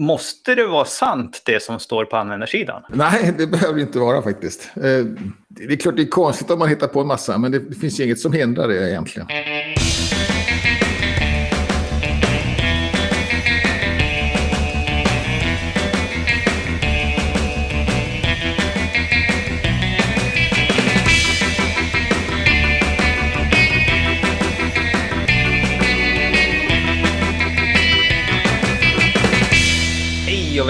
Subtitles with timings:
[0.00, 2.82] Måste det vara sant det som står på användarsidan?
[2.88, 4.70] Nej, det behöver det inte vara faktiskt.
[4.76, 4.82] Eh,
[5.48, 8.00] det är klart det är konstigt om man hittar på en massa, men det finns
[8.00, 9.28] inget som hindrar det egentligen.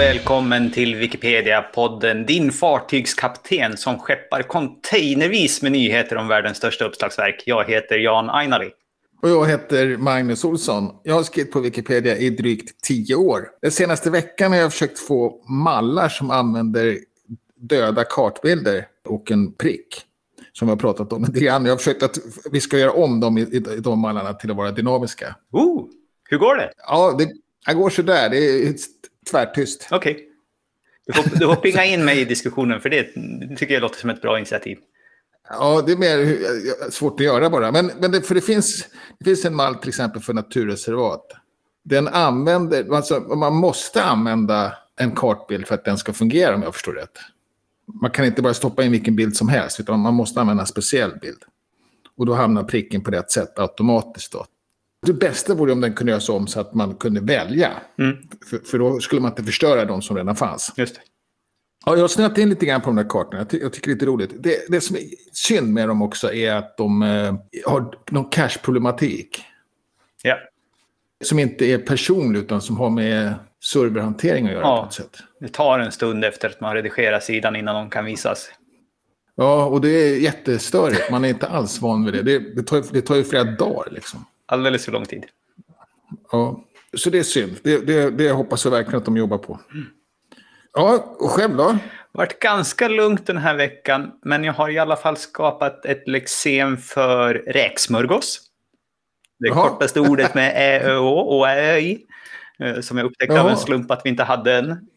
[0.01, 7.43] Välkommen till Wikipedia-podden, din fartygskapten som skeppar containervis med nyheter om världens största uppslagsverk.
[7.45, 8.69] Jag heter Jan Ainali.
[9.21, 10.89] Och jag heter Magnus Olsson.
[11.03, 13.47] Jag har skrivit på Wikipedia i drygt tio år.
[13.61, 16.97] Den senaste veckan har jag försökt få mallar som använder
[17.55, 20.01] döda kartbilder och en prick.
[20.53, 21.65] Som vi har pratat om lite grann.
[21.65, 22.17] Jag har försökt att
[22.51, 25.35] vi ska göra om dem i, i, de mallarna till att vara dynamiska.
[25.51, 25.85] Oh,
[26.29, 26.71] hur går det?
[26.87, 27.31] Ja, det,
[27.67, 28.29] det går sådär.
[28.29, 28.73] Det är
[29.29, 29.87] tvärtyst.
[29.91, 30.11] Okej.
[30.11, 30.25] Okay.
[31.05, 33.03] Du, får, du får pinga in mig i diskussionen för det
[33.57, 34.77] tycker jag låter som ett bra initiativ.
[35.49, 37.71] Ja, det är mer svårt att göra bara.
[37.71, 38.85] Men, men det, för det finns,
[39.19, 41.31] det finns en mall till exempel för naturreservat.
[41.83, 46.73] Den använder, alltså, man måste använda en kartbild för att den ska fungera om jag
[46.73, 47.17] förstår rätt.
[48.01, 50.67] Man kan inte bara stoppa in vilken bild som helst, utan man måste använda en
[50.67, 51.43] speciell bild.
[52.17, 54.31] Och då hamnar pricken på rätt sätt automatiskt.
[54.31, 54.45] Då.
[55.07, 57.71] Det bästa vore om den kunde göras om så att man kunde välja.
[57.99, 58.17] Mm.
[58.49, 60.73] För, för, då skulle man inte förstöra de som redan fanns.
[60.77, 61.01] Just det.
[61.85, 63.37] Ja, jag har snöat in lite grann på de där kartorna.
[63.37, 64.43] Jag, ty jag tycker det är lite roligt.
[64.43, 67.35] Det, det som är synd med dem också är att de eh,
[67.65, 69.43] har någon cache-problematik.
[70.23, 70.37] Ja.
[71.23, 75.17] Som inte är personlig utan som har med serverhantering att göra ja, på något sätt.
[75.39, 78.49] Det tar en stund efter att man redigerar sidan innan de kan visas.
[79.35, 81.11] Ja, och det är jättestörigt.
[81.11, 82.21] Man är inte alls van vid det.
[82.21, 84.25] Det, det, tar, det tar ju flera dagar liksom.
[84.51, 85.25] Alldeles för lång tid.
[86.31, 86.63] Ja,
[86.97, 87.59] så det är synd.
[87.63, 89.59] Det, det, det hoppas jag verkligen att de jobbar på.
[90.73, 91.63] Ja, och själv då?
[91.63, 91.69] Det
[92.17, 96.07] har varit ganska lugnt den här veckan, men jag har i alla fall skapat ett
[96.07, 98.41] lexem för räksmörgås.
[99.39, 99.69] Det Jaha.
[99.69, 102.05] kortaste ordet med ä, ö, å och ä, i.
[102.59, 103.43] Eh, som jag upptäckte Jaha.
[103.43, 104.87] av en slump att vi inte hade än.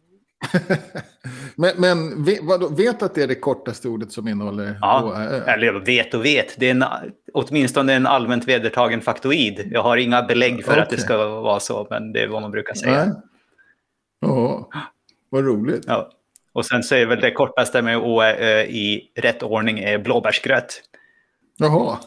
[1.57, 6.15] men men vadå, vet att det är det kortaste ordet som innehåller Ja, eller vet
[6.15, 6.61] och vet.
[6.61, 6.85] Det är en,
[7.33, 9.69] åtminstone en allmänt vedertagen faktoid.
[9.73, 10.83] Jag har inga belägg för okay.
[10.83, 13.15] att det ska vara så, men det är vad man brukar säga.
[14.21, 14.69] Ja,
[15.31, 15.85] vad roligt.
[15.87, 16.11] Ja.
[16.53, 20.83] Och sen så är väl det kortaste med å i rätt ordning är blåbärsgröt.
[21.59, 21.99] Jaha.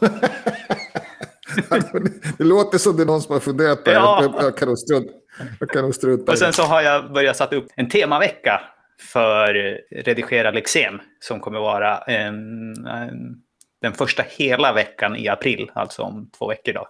[2.38, 3.96] det låter som det är någon som har funderat på det.
[3.96, 4.34] Ja.
[4.40, 5.12] Jag kan strunta
[5.60, 8.60] jag kan strunta Och sen så har jag börjat sätta upp en temavecka
[9.00, 9.54] för
[9.90, 13.42] redigerad lexem som kommer vara en, en,
[13.82, 16.72] den första hela veckan i april, alltså om två veckor.
[16.72, 16.88] Då.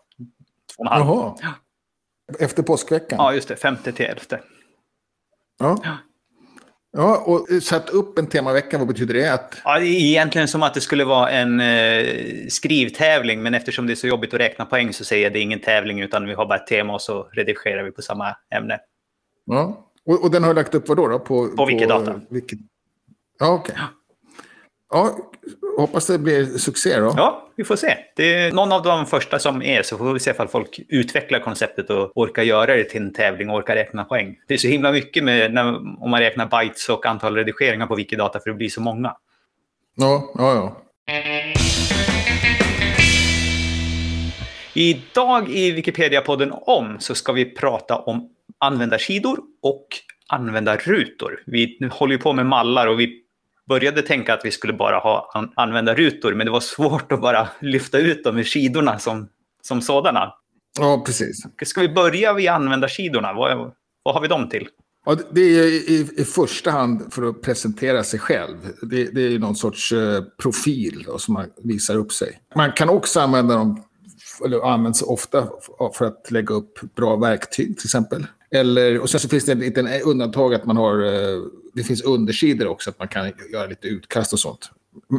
[0.76, 1.04] Två och en halv.
[1.06, 1.54] Jaha.
[2.41, 3.19] Efter påskveckan?
[3.19, 3.56] Ja, just det.
[3.56, 4.41] Femte till elfte.
[5.59, 5.98] Ja.
[6.93, 9.32] Ja, och satt upp en temavecka, vad betyder det?
[9.32, 9.60] Att...
[9.65, 12.06] Ja, det är egentligen som att det skulle vara en eh,
[12.49, 15.43] skrivtävling, men eftersom det är så jobbigt att räkna poäng så säger jag det är
[15.43, 18.78] ingen tävling, utan vi har bara ett tema och så redigerar vi på samma ämne.
[19.47, 21.09] Ja, och, och den har lagt upp vad då?
[21.09, 21.19] då?
[21.19, 22.21] På, på Wikidata.
[22.31, 22.59] Vilket...
[23.38, 23.72] Ja, okej.
[23.72, 23.84] Okay.
[24.91, 25.16] Ja,
[25.78, 27.15] hoppas det blir succé då.
[27.16, 27.97] Ja, vi får se.
[28.16, 31.41] Det är någon av de första som är, så får vi se om folk utvecklar
[31.41, 34.37] konceptet och orkar göra det till en tävling och orkar räkna poäng.
[34.48, 35.65] Det är så himla mycket med när,
[36.03, 39.16] om man räknar bytes och antal redigeringar på Wikidata för det blir så många.
[39.97, 40.77] Ja, ja, ja.
[44.75, 49.87] Idag i Wikipedia-podden om så ska vi prata om användarsidor och
[50.28, 51.43] användarrutor.
[51.47, 53.22] Vi håller ju på med mallar och vi
[53.69, 57.21] började tänka att vi skulle bara ha an använda rutor, men det var svårt att
[57.21, 59.29] bara lyfta ut dem i skidorna som,
[59.62, 60.33] som sådana.
[60.79, 61.47] Ja, precis.
[61.62, 63.33] Ska vi börja vid användarsidorna?
[63.33, 64.69] Vad, vad har vi dem till?
[65.07, 68.57] Ja, det är i, i första hand för att presentera sig själv.
[68.83, 72.41] Det, det är någon sorts eh, profil då, som man visar upp sig.
[72.55, 73.84] Man kan också använda dem,
[74.45, 75.49] eller används ofta
[75.95, 78.27] för att lägga upp bra verktyg till exempel.
[78.50, 81.42] Eller, och sen så finns det ett en undantag att man har, eh,
[81.74, 84.71] det finns undersidor också, att man kan göra lite utkast och sånt.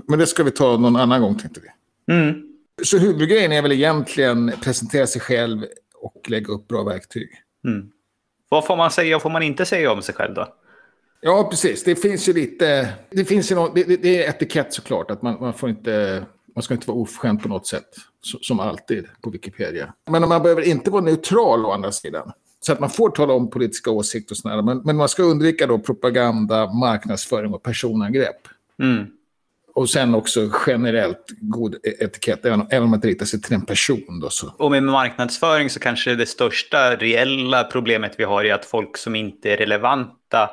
[0.08, 2.14] Men det ska vi ta någon annan gång tänkte vi.
[2.14, 2.46] Mm.
[2.84, 5.66] Så huvudgrejen är väl egentligen presentera sig själv
[5.96, 7.30] och lägga upp bra verktyg.
[7.66, 7.90] Mm.
[8.50, 10.48] Vad får man säga och får man inte säga om sig själv då?
[11.22, 11.84] Ja, precis.
[11.84, 12.94] Det finns ju lite...
[13.10, 15.12] Det, finns ju något, det, det, är etikett såklart.
[15.12, 16.26] Att man, man, får inte,
[16.56, 17.96] man ska inte vara oförskämd på något sätt.
[18.22, 19.94] Som alltid på Wikipedia.
[20.10, 22.32] Men man behöver inte vara neutral å andra sidan.
[22.60, 24.62] Så att man får tala om politiska åsikter och sådär.
[24.62, 28.48] Men, men man ska undvika då propaganda, marknadsföring och personangrepp.
[28.82, 29.06] Mm.
[29.76, 33.54] Och sen också generellt god e- etikett, även, även om man inte riktar sig till
[33.54, 34.20] en person.
[34.22, 34.54] Då, så.
[34.58, 39.16] Och med marknadsföring så kanske det största reella problemet vi har är att folk som
[39.16, 40.50] inte är relevanta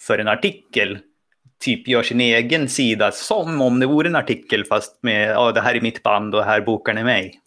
[0.00, 0.98] för en artikel
[1.60, 5.60] typ gör sin egen sida som om det vore en artikel fast med ja, det
[5.60, 7.40] här är mitt band och här bokar ni mig.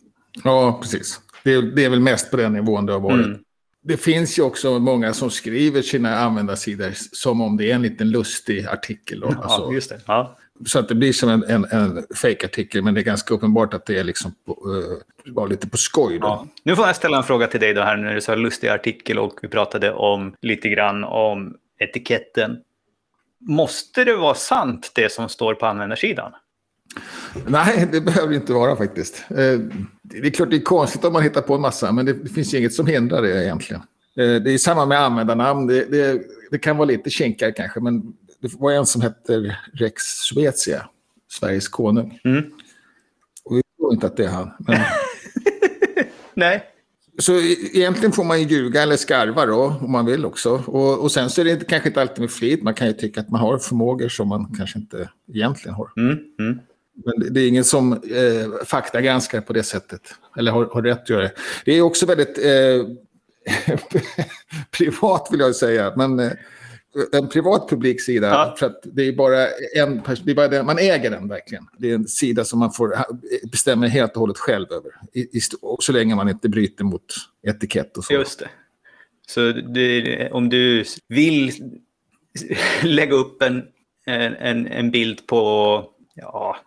[0.44, 1.20] Ja, precis.
[1.44, 3.26] Det är, det är väl mest på den nivån det har varit.
[3.26, 3.40] Mm.
[3.82, 8.10] Det finns ju också många som skriver sina användarsidor som om det är en liten
[8.12, 9.20] lustig artikel.
[9.20, 9.28] Då.
[9.32, 10.02] Ja, Alltså, just det.
[10.06, 10.38] Ja.
[10.66, 13.86] så att det blir som en, en, en fake-artikel, men det är ganska uppenbart att
[13.86, 16.20] det är liksom på, uh, var lite på skoj.
[16.20, 16.28] Då.
[16.28, 16.48] Ja.
[16.64, 19.20] Nu får jag ställa en fråga till dig då här när du sa lustig artikel
[19.20, 22.58] och vi pratade om lite grann om etiketten.
[23.40, 26.32] Måste det vara sant det som står på användarsidan?
[27.48, 29.26] Nej, det behöver inte vara faktiskt.
[29.30, 29.60] Eh,
[30.12, 32.54] Det är klart det är konstigt om man hittar på en massa, men det, finns
[32.54, 33.82] ju inget som hindrar det egentligen.
[34.18, 35.68] Eh, Det är samma med användarnamn.
[35.68, 36.22] Det, det,
[36.52, 38.02] det kan vara lite kinkigare kanske, men
[38.42, 40.90] det var en som hette Rex Svezia,
[41.32, 42.20] Sveriges konung.
[42.24, 42.44] Mm.
[43.46, 44.52] Och vi tror inte att det är han.
[44.60, 44.80] Men...
[46.34, 46.64] Nej.
[47.18, 50.64] Så e- egentligen får man ju ljuga eller skarva då, om man vill också.
[50.66, 52.64] Och, och sen så är det inte, kanske inte alltid med flit.
[52.64, 55.92] Man kan ju tycka att man har förmågor som man kanske inte egentligen har.
[55.98, 56.18] Mm.
[56.40, 56.60] Mm.
[57.06, 60.02] Men det- är ingen som eh, faktagranskar på det sättet.
[60.38, 61.32] Eller har, har rätt att göra det.
[61.66, 62.86] Det är också väldigt eh,
[64.78, 65.94] privat vill jag säga.
[65.96, 66.32] Men eh,
[67.12, 68.28] en privat publiksida.
[68.28, 68.56] Ja.
[68.60, 71.68] För att det är bara en det är bara den, Man äger den verkligen.
[71.78, 72.96] Det är en sida som man får
[73.52, 74.92] bestämma helt och hållet själv över.
[75.14, 75.42] I, i,
[75.80, 77.06] så länge man inte bryter mot
[77.48, 78.14] etikett och så.
[78.14, 78.50] Just det.
[79.28, 81.52] Så det, om du vill
[82.84, 83.64] lägga upp en,
[84.06, 85.84] en- en bild på,
[86.16, 86.58] ja,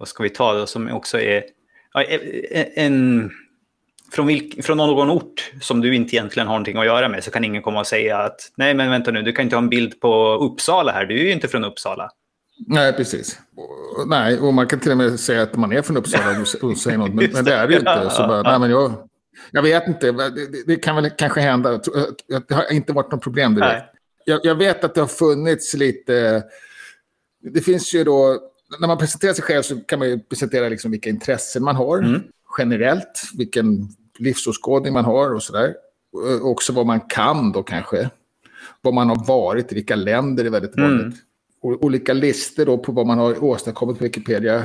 [0.00, 1.44] vad ska vi ta då, som också är
[1.94, 3.30] ja, en, en
[4.12, 7.30] från, vilk, från någon ort som du inte egentligen har någonting att göra med så
[7.30, 9.68] kan ingen komma och säga att nej men vänta nu, du kan inte ha en
[9.68, 12.10] bild på Uppsala här, du är ju inte från Uppsala.
[12.66, 13.38] Nej, precis.
[14.06, 16.98] Nej, och man kan till och med säga att man är från Uppsala och, säger
[16.98, 18.10] något, men, men det är det ju inte.
[18.10, 19.08] Så bara, nej, men jag,
[19.50, 21.80] jag vet inte, det, det- kan väl kanske hända.
[22.48, 23.84] Det har inte varit något problem direkt.
[24.24, 26.42] Jag, jag vet att det har funnits lite...
[27.54, 28.38] Det finns ju då...
[28.78, 31.98] När man presenterar sig själv så kan man ju presentera liksom vilka intressen man har
[31.98, 32.20] Mm.
[32.58, 33.88] generellt, vilken
[34.18, 35.74] livsåskådning man har och sådär.
[36.42, 38.10] Och Också vad man kan då kanske.
[38.80, 40.90] Vad man har varit i, vilka länder är väldigt Mm.
[40.98, 41.16] vanligt.
[41.62, 44.64] O- Olika listor då på vad man har åstadkommit på Wikipedia.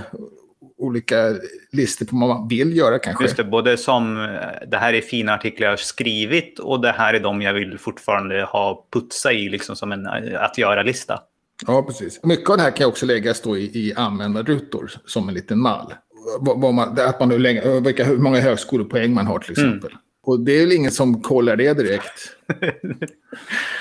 [0.77, 1.35] Olika
[1.71, 3.23] listor på vad man vill göra kanske.
[3.23, 6.91] Just det, både som eh, det här är fina artiklar jag har skrivit och det
[6.91, 11.19] här är de jag vill fortfarande ha putsa i liksom som en eh, att göra-lista.
[11.67, 12.23] Ja, precis.
[12.23, 15.93] Mycket av det här kan också läggas då i, i användarrutor som en liten mall.
[16.39, 19.91] Vad, vad man, att man hur, länge, vilka, hur många högskolepoäng man har till exempel.
[20.23, 22.35] Och det är väl ingen som kollar det direkt.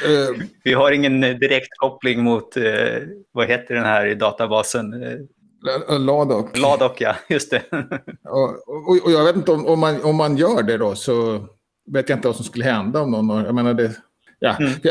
[0.05, 2.63] Eh, Vi har ingen eh, direkt koppling mot, eh,
[3.33, 4.95] vad heter den här i databasen?
[5.89, 6.59] Ladok.
[6.59, 7.63] Ladok, ja, just det.
[8.25, 11.47] Och, och, och jag vet inte om, om, man, om man gör det då så
[11.93, 13.91] vet jag inte vad som skulle hända om någon Jag menar det...
[14.45, 14.57] Ja.
[14.57, 14.73] Mm.
[14.83, 14.91] Det,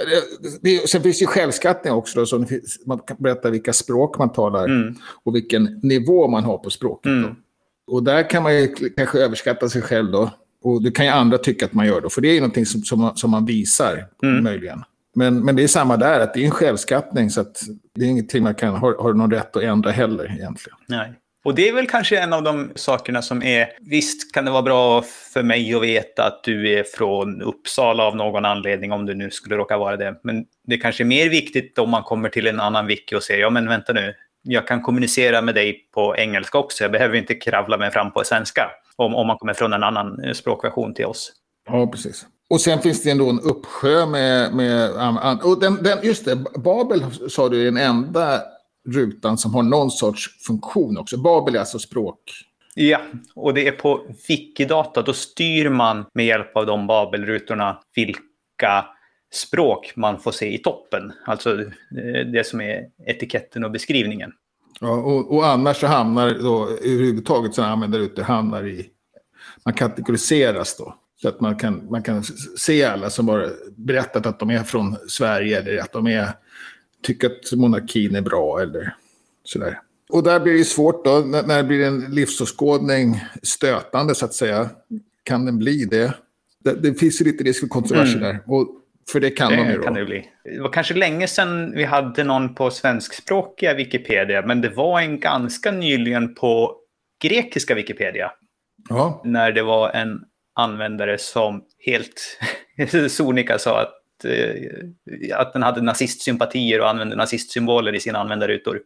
[0.61, 2.19] det, sen finns ju självskattning också.
[2.19, 4.95] Då, så det man kan berätta vilka språk man talar Mm.
[5.23, 7.05] och vilken nivå man har på språket.
[7.09, 7.35] Mm.
[7.87, 8.67] Och där kan man ju
[8.97, 10.29] kanske överskatta sig själv då.
[10.63, 12.09] Och det kan ju andra tycka att man gör då.
[12.09, 14.43] För det är ju någonting som, som, man, som man visar, Mm.
[14.43, 14.83] möjligen.
[15.15, 17.29] Men, men det är samma där, att det är en självskattning.
[17.29, 17.61] Så att
[17.95, 20.77] det är ingenting man kan, har, har någon rätt att ändra heller egentligen.
[20.87, 21.13] Nej.
[21.43, 23.67] Och det är väl kanske en av de sakerna som är...
[23.79, 25.01] Visst kan det vara bra
[25.33, 29.31] för mig att veta att du är från Uppsala av någon anledning, om du nu
[29.31, 30.15] skulle råka vara det.
[30.23, 33.41] Men det kanske är mer viktigt om man kommer till en annan wiki och säger,
[33.41, 34.13] ja men vänta nu,
[34.43, 38.23] jag kan kommunicera med dig på engelska också, jag behöver inte kravla mig fram på
[38.23, 38.71] svenska.
[38.95, 41.31] Om, om man kommer från en annan eh, språkversion till oss.
[41.69, 42.25] Ja, precis.
[42.49, 44.53] Och sen finns det ändå en uppsjö med...
[44.53, 48.41] med an- an- och den, den, just det, Babel sa du är den enda
[48.85, 51.17] rutan som har någon sorts funktion också.
[51.17, 52.19] Babel är alltså språk.
[52.75, 53.01] Ja,
[53.35, 55.01] och det är på Wikidata.
[55.01, 58.85] Då styr man med hjälp av de Babelrutorna vilka
[59.33, 61.13] språk man får se i toppen.
[61.25, 64.31] Alltså eh, det som är etiketten och beskrivningen.
[64.79, 68.89] Ja, och, och annars så hamnar då överhuvudtaget sådana användarrutor hamnar i...
[69.65, 70.95] Man kategoriseras då.
[71.21, 72.23] Så att man kan, man kan
[72.57, 76.29] se alla som har berättat att de är från Sverige eller att de är,
[77.03, 78.95] tycker att monarkin är bra eller
[79.43, 79.79] sådär.
[80.09, 84.33] Och där blir det svårt då, när, när det blir en livsåskådning stötande så att
[84.33, 84.69] säga.
[85.23, 86.13] Kan den bli det?
[86.63, 88.21] Det, det finns ju lite risk för kontroverser Mm.
[88.29, 88.39] där.
[88.47, 88.67] Och,
[89.11, 89.83] för det kan de ju Det då.
[89.83, 90.25] kan det bli.
[90.43, 95.19] Det var kanske länge sedan vi hade någon på svenskspråkiga Wikipedia, men det var en
[95.19, 96.75] ganska nyligen på
[97.23, 98.31] grekiska Wikipedia.
[98.89, 99.21] Ja.
[99.25, 100.19] när det var en
[100.55, 102.37] användare som helt
[103.11, 103.93] sonika sa att,
[104.25, 108.81] eh, att den hade nazistsympatier och använde nazistsymboler i sina användarrutor.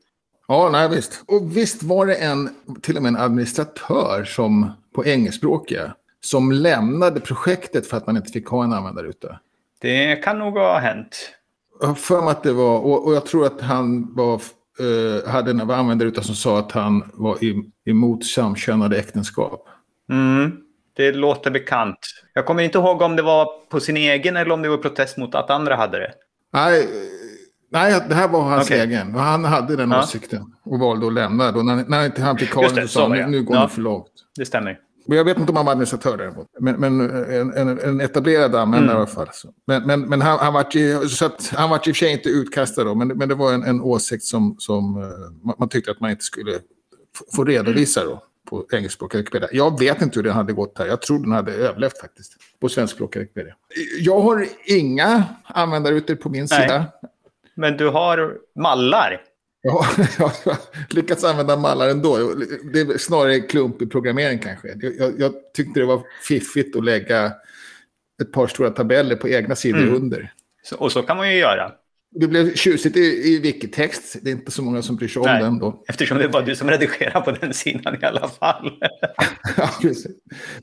[0.47, 1.23] Ja, nej visst.
[1.27, 2.49] Och visst var det en,
[2.81, 8.31] till och med en administratör som, på engelskspråkiga som lämnade projektet för att man inte
[8.31, 9.39] fick ha en användarruta.
[9.81, 11.33] Det kan nog ha hänt.
[11.79, 14.41] Jag har för mig att det var, och, och jag tror att han var,
[14.79, 17.37] eh, hade en användarruta som sa att han var
[17.85, 19.67] emot samkönade äktenskap.
[20.11, 20.57] Mm,
[20.97, 21.97] det låter bekant.
[22.33, 25.17] Jag kommer inte ihåg om det var på sin egen eller om det var protest
[25.17, 26.11] mot att andra hade det.
[26.53, 26.87] Nej,
[27.71, 28.79] nej det här var hans Okej.
[28.79, 29.15] egen.
[29.15, 30.03] Han hade den Ja.
[30.03, 31.51] åsikten och valde att lämna.
[31.51, 33.27] Då när, när inte han fick ha den sa det.
[33.27, 33.61] nu går Ja.
[33.63, 34.07] det för långt.
[34.37, 34.79] Det stämmer.
[35.09, 36.47] Men jag vet inte om han var administratör däremot.
[36.59, 36.99] Men, men
[37.29, 38.95] en, en, en etablerad användare Mm.
[38.95, 39.27] i alla fall.
[39.67, 42.11] Men, men, men han, han var ju, så att, han var i och för sig
[42.11, 42.95] inte utkastad då.
[42.95, 45.07] Men, men det var en, en åsikt som, som eh,
[45.45, 46.51] man, man tyckte att man inte skulle
[47.35, 48.23] få redovisa då.
[48.49, 49.49] På engelskspråkiga Wikipedia.
[49.51, 50.85] Jag vet inte hur den hade gått här.
[50.85, 52.33] Jag tror den hade överlevt faktiskt.
[52.59, 53.55] På svenskspråkiga Wikipedia.
[53.99, 56.61] Jag har inga användarrutor på min Nej.
[56.61, 56.85] sida.
[57.55, 59.21] Men du har mallar.
[59.61, 59.85] Ja,
[60.19, 60.57] jag har
[60.89, 62.17] lyckats använda mallar ändå.
[62.73, 64.67] Det är snarare klumpig programmering kanske.
[64.67, 67.31] Jag, jag, jag tyckte det var fiffigt att lägga
[68.21, 69.95] ett par stora tabeller på egna sidor Mm.
[69.95, 70.33] under.
[70.63, 71.71] Så, och så kan man ju göra.
[72.19, 74.15] Det blev tjusigt i, i wikitext.
[74.21, 75.43] Det är inte så många som bryr sig om Nej.
[75.43, 75.83] den då.
[75.87, 78.71] Eftersom det var du som redigerar på den sidan i alla fall.
[79.57, 79.69] Ja.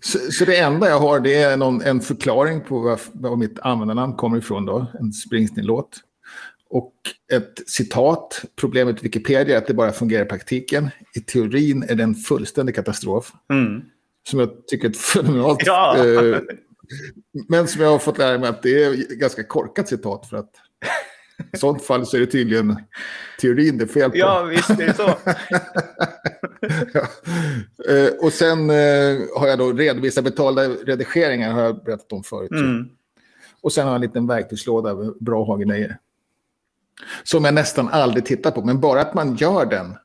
[0.01, 3.59] Så, så det enda jag har det är någon, en förklaring på var, var mitt
[3.59, 4.87] användarnamn kommer ifrån då.
[5.01, 6.01] En Springsteen-låt.
[6.71, 6.95] Och
[7.33, 8.45] ett citat.
[8.57, 10.91] Problemet med Wikipedia är att det bara fungerar i praktiken.
[11.17, 13.33] I teorin är det en fullständig katastrof.
[13.53, 13.83] Mm.
[14.29, 15.63] som jag tycker är ett fenomenalt...
[15.67, 16.07] Ja.
[16.07, 16.39] Eh,
[17.49, 20.51] men som jag har fått lära mig att det är ganska korkat citat för att
[21.53, 22.77] i sånt fall så är det tydligen
[23.41, 24.17] teorin det är fel på.
[24.17, 25.15] Ja, visst är det så.
[26.93, 27.07] Ja.
[27.89, 32.51] Eh, och sen eh, har jag då redovisat betalda redigeringar har jag berättat om förut.
[32.51, 32.89] Mm.
[33.61, 35.99] Och sen har jag en liten verktygslåda med bra att ha grejer.
[37.25, 39.97] Som jag nästan aldrig tittar på, men bara att man gör den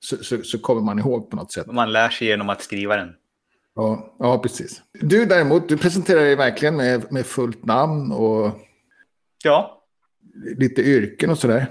[0.00, 1.66] så, så, så kommer man ihåg på något sätt.
[1.66, 3.12] Man lär sig genom att skriva den.
[3.74, 4.82] Ja, ja, precis.
[4.92, 8.60] Du däremot, du presenterar dig verkligen med, med fullt namn och
[9.44, 9.83] Ja,
[10.58, 11.66] lite yrken och sådär.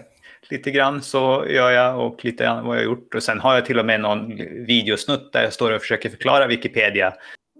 [0.49, 3.15] lite grann så gör jag och lite grann vad jag har gjort.
[3.15, 6.47] Och sen har jag till och med någon videosnutt där jag står och försöker förklara
[6.47, 7.13] Wikipedia.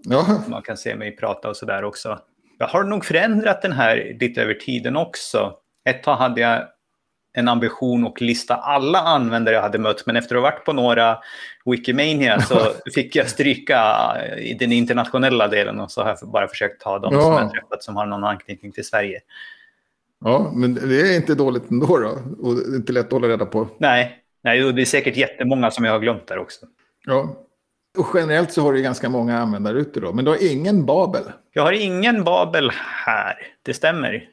[0.04, 2.18] Ja, Man kan se mig prata och sådär också.
[2.58, 5.52] Jag har nog förändrat den här lite över tiden också.
[5.88, 6.62] Ett tag hade jag
[7.36, 10.06] en ambition att lista alla användare jag hade mött.
[10.06, 11.18] Men efter att ha varit på några
[11.64, 12.56] Wikimania så
[12.94, 13.82] fick jag stryka
[14.38, 15.80] i den internationella delen.
[15.80, 17.26] Och så har jag bara försökt ta de som Ja.
[17.38, 19.20] jag har träffat som har någon anknytning till Sverige.
[20.24, 22.18] Ja, men det är inte dåligt ändå då.
[22.38, 23.68] Och det är inte lätt att hålla reda på.
[23.78, 26.66] Nej, nej det är säkert jättemånga som jag har glömt där också.
[27.06, 27.36] Ja.
[27.98, 30.12] Och generellt så har du ganska många användare ute då.
[30.12, 31.22] Men du har ingen Babel.
[31.52, 32.70] Jag har ingen Babel
[33.06, 34.28] här, det stämmer.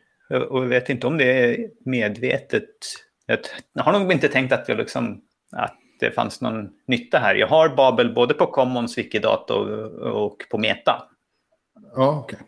[0.50, 2.69] Och jag vet inte om det är medvetet.
[3.74, 5.21] Jag har nog inte tänkt att, jag liksom,
[5.51, 7.36] att det fanns någon nytta här.
[7.36, 9.91] Jag har Babel både på Commons, Wikidata och,
[10.24, 11.03] och på Meta.
[11.95, 12.39] Ja, okej.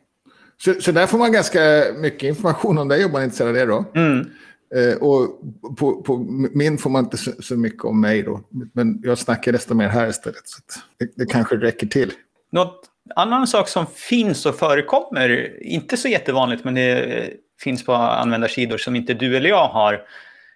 [0.66, 1.60] Så, så där får man ganska
[1.98, 3.86] mycket information om dig om man är intresserad av det då.
[3.96, 4.30] Mm.
[4.76, 5.40] Eh, och
[5.78, 6.18] på, på
[6.54, 8.42] min får man inte så, så mycket om mig då.
[8.74, 10.48] Men jag snackar desto mer här istället.
[10.48, 10.62] Så
[11.00, 12.12] det, det kanske räcker till.
[12.52, 12.82] Något
[13.16, 17.30] annan sak som finns och förekommer, inte så jättevanligt, men det
[17.62, 20.02] finns på användarsidor som inte du eller jag har.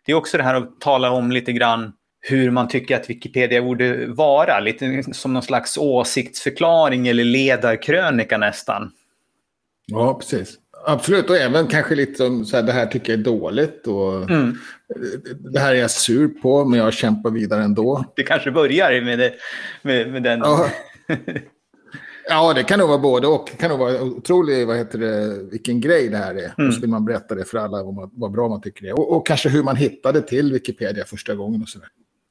[0.06, 3.62] Det är också det här att tala om lite grann hur man tycker att Wikipedia
[3.62, 4.60] borde vara.
[4.60, 8.92] Lite som någon slags åsiktsförklaring eller ledarkrönika nästan.
[9.92, 10.56] Ja, precis.
[10.86, 14.30] Absolut, och även kanske lite som så här, det här tycker jag är dåligt och
[14.30, 14.58] Mm.
[15.54, 18.04] det här är jag sur på, men jag kämpar vidare ändå.
[18.16, 19.34] Det kanske börjar med, det,
[19.82, 20.40] med, med den...
[20.40, 20.70] Ja.
[22.30, 23.50] Ja, det kan nog vara både och.
[23.52, 26.54] Det kan nog vara otroligt, vad heter det, vilken grej det här är.
[26.58, 26.68] Mm.
[26.68, 28.90] Och så vill man berätta det för alla, vad, man, vad bra man tycker det
[28.90, 29.00] är.
[29.00, 31.88] Och, och kanske hur man hittade till Wikipedia första gången och sådär.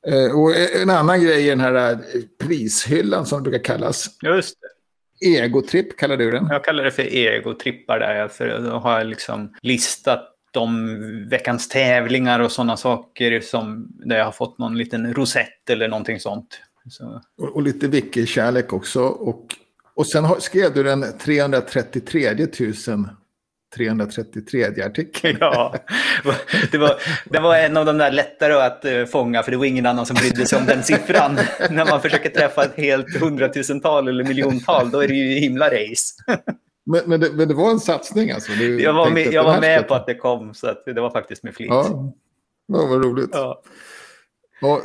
[0.06, 1.98] Eh, och en annan grej är den här eh,
[2.46, 4.06] prishyllan som det brukar kallas.
[4.22, 4.68] Just det.
[5.20, 6.46] Egotripp kallar du den.
[6.50, 12.40] Jag kallar det för egotrippar där, för då har jag liksom listat de veckans tävlingar
[12.40, 16.60] och sådana saker som där jag har fått någon liten rosett eller någonting sånt.
[16.90, 19.02] Så, Och, och lite wiki-kärlek också.
[19.02, 19.46] Och,
[19.94, 22.34] och sen har, skrev du den 333
[22.88, 23.08] 000
[23.76, 25.36] 333 artikeln.
[25.40, 25.74] ja,
[26.72, 29.64] det var, det var en av de där lättare att eh, fånga för det var
[29.64, 31.34] ingen annan som brydde sig om den siffran.
[31.70, 36.14] När man försöker träffa ett helt hundratusental eller miljontal då är det ju himla race.
[36.86, 38.52] Men, men, det, men det var en satsning alltså?
[38.52, 41.00] Du Jag var med, jag var med ska- på att det kom så att det
[41.00, 41.68] var faktiskt med flit.
[41.70, 42.12] Ja,
[42.68, 43.30] ja vad roligt.
[43.32, 43.62] Ja.
[44.60, 44.80] Ja,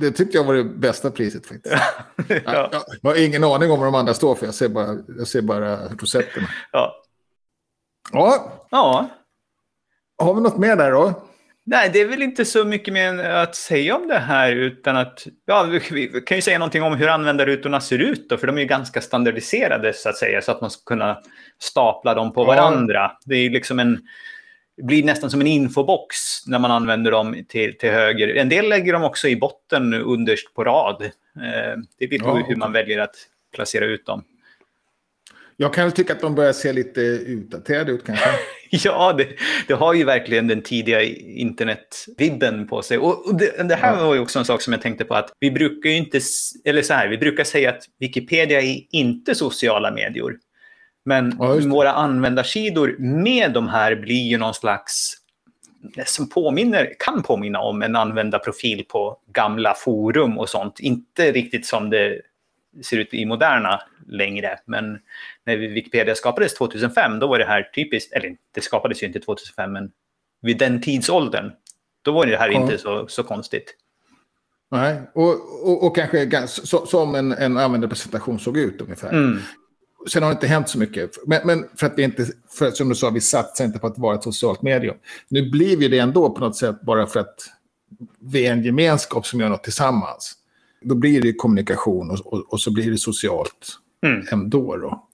[0.00, 1.74] det tyckte jag var det bästa priset faktiskt.
[2.28, 2.68] Ja.
[2.72, 4.46] Ja, jag har ingen aning om vad de andra står för.
[4.46, 6.48] Jag ser bara, jag ser bara rosetterna.
[6.72, 7.02] Ja.
[8.12, 9.08] Ja, ja,
[10.18, 11.22] har vi något mer där då?
[11.64, 15.26] Nej, det är väl inte så mycket mer att säga om det här utan att
[15.46, 18.60] ja, vi, kan ju säga någonting om hur användarrutorna ser ut då, för de är
[18.60, 21.18] ju ganska standardiserade så att säga, så att man ska kunna
[21.58, 22.94] stapla dem på varandra.
[22.94, 23.18] Ja.
[23.24, 24.00] Det är liksom en
[24.82, 26.16] blir nästan som en infobox
[26.46, 28.36] när man använder dem till, till höger.
[28.36, 31.02] En del lägger dem också i botten underst på rad.
[31.02, 32.44] Eh, det är lite ja.
[32.48, 33.16] hur man väljer att
[33.54, 34.24] placera ut dem.
[35.62, 38.28] Jag kan väl tycka att de börjar se lite utdaterade ut kanske.
[38.70, 39.28] ja, det,
[39.68, 42.98] det, har ju verkligen den tidiga internetvibben på sig.
[42.98, 45.50] Och, det, det, här var ju också en sak som jag tänkte på att vi
[45.50, 46.20] brukar ju inte,
[46.64, 50.36] eller så här, vi brukar säga att Wikipedia är inte sociala medier.
[51.04, 55.16] Men ja, våra användarsidor med de här blir ju någon slags
[56.06, 60.80] som påminner, kan påminna om en användarprofil på gamla forum och sånt.
[60.80, 62.20] Inte riktigt som det
[62.82, 64.58] ser ut i moderna längre.
[64.64, 64.98] Men
[65.44, 69.72] när Wikipedia skapades 2005, då var det här typiskt, eller det skapades ju inte 2005,
[69.72, 69.90] men
[70.42, 71.52] vid den tidsåldern,
[72.02, 72.60] då var det här ja.
[72.60, 73.76] inte så, så konstigt.
[74.70, 75.30] Nej, och,
[75.68, 79.08] och, och kanske så, som en, en användarpresentation såg ut ungefär.
[79.08, 79.38] Mm.
[80.08, 81.10] Sen har det inte hänt så mycket.
[81.26, 82.26] Men, men för att vi inte,
[82.58, 84.96] för, som du sa, vi satsar inte på att vara ett socialt medium.
[85.28, 87.34] Nu blir vi det ändå på något sätt bara för att
[88.20, 90.34] vi är en gemenskap som gör något tillsammans.
[90.80, 94.26] Då blir det kommunikation och, och, och så blir det socialt mm.
[94.32, 94.76] ändå.
[94.76, 95.06] Då.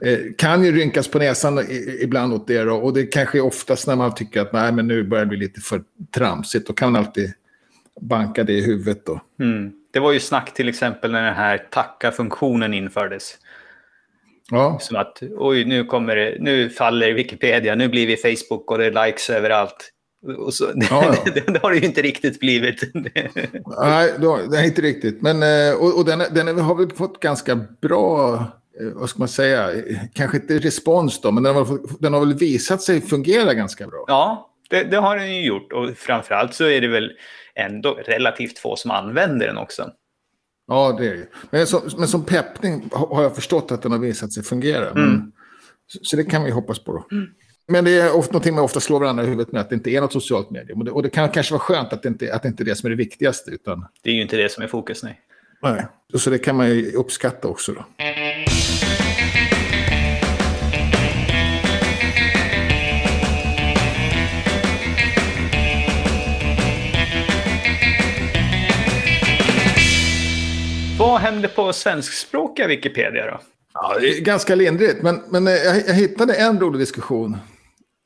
[0.00, 1.64] Eh, kan ju rynkas på näsan
[2.00, 2.62] ibland åt det.
[2.64, 5.28] Då, och det kanske är oftast när man tycker att nej, men nu börjar det
[5.28, 5.82] bli lite för
[6.14, 6.66] tramsigt.
[6.66, 7.32] Då kan man alltid
[8.00, 9.06] banka det i huvudet.
[9.06, 9.20] Då.
[9.40, 9.72] Mm.
[9.90, 13.38] Det var ju snack till exempel när den här tacka-funktionen infördes.
[14.50, 14.78] Ja.
[14.80, 18.86] Som att oj, nu, kommer det, nu faller Wikipedia, nu blir vi Facebook och det
[18.86, 19.92] är likes överallt.
[20.52, 21.16] Så, ja, ja.
[21.34, 22.94] det, det, har det ju inte riktigt blivit.
[22.94, 24.12] Nej,
[24.50, 25.22] det är inte riktigt.
[25.22, 28.34] Men, eh, och, och den, den har väl fått ganska bra,
[28.80, 29.70] eh, vad ska man säga,
[30.14, 34.04] kanske inte respons då, men den har, den har väl visat sig fungera ganska bra.
[34.06, 35.72] Ja, det, det har den ju gjort.
[35.72, 37.12] Och framförallt så är det väl
[37.54, 39.90] ändå relativt få som använder den också.
[40.66, 41.28] Ja, det är det.
[41.50, 44.90] Men som, men som peppning har jag förstått att den har visat sig fungera.
[44.90, 45.08] Mm.
[45.08, 45.32] Men,
[46.02, 47.16] så det kan vi hoppas på då.
[47.16, 47.28] Mm.
[47.70, 49.90] Men det är ofta någonting man ofta slår varandra i huvudet med att det inte
[49.90, 50.78] är något socialt medium.
[50.78, 52.64] Och det, och det kan kanske vara skönt att det, inte, att det inte är
[52.64, 53.50] det som är det viktigaste.
[53.50, 53.84] Utan...
[54.02, 55.20] Det är ju inte det som är fokus, nej.
[55.62, 57.84] Nej, så det kan man ju uppskatta också då.
[70.98, 73.40] Vad händer på svenskspråkiga Wikipedia då?
[73.74, 77.36] Ja, det är ganska lindrigt, men, men eh, jag, jag hittade en rolig diskussion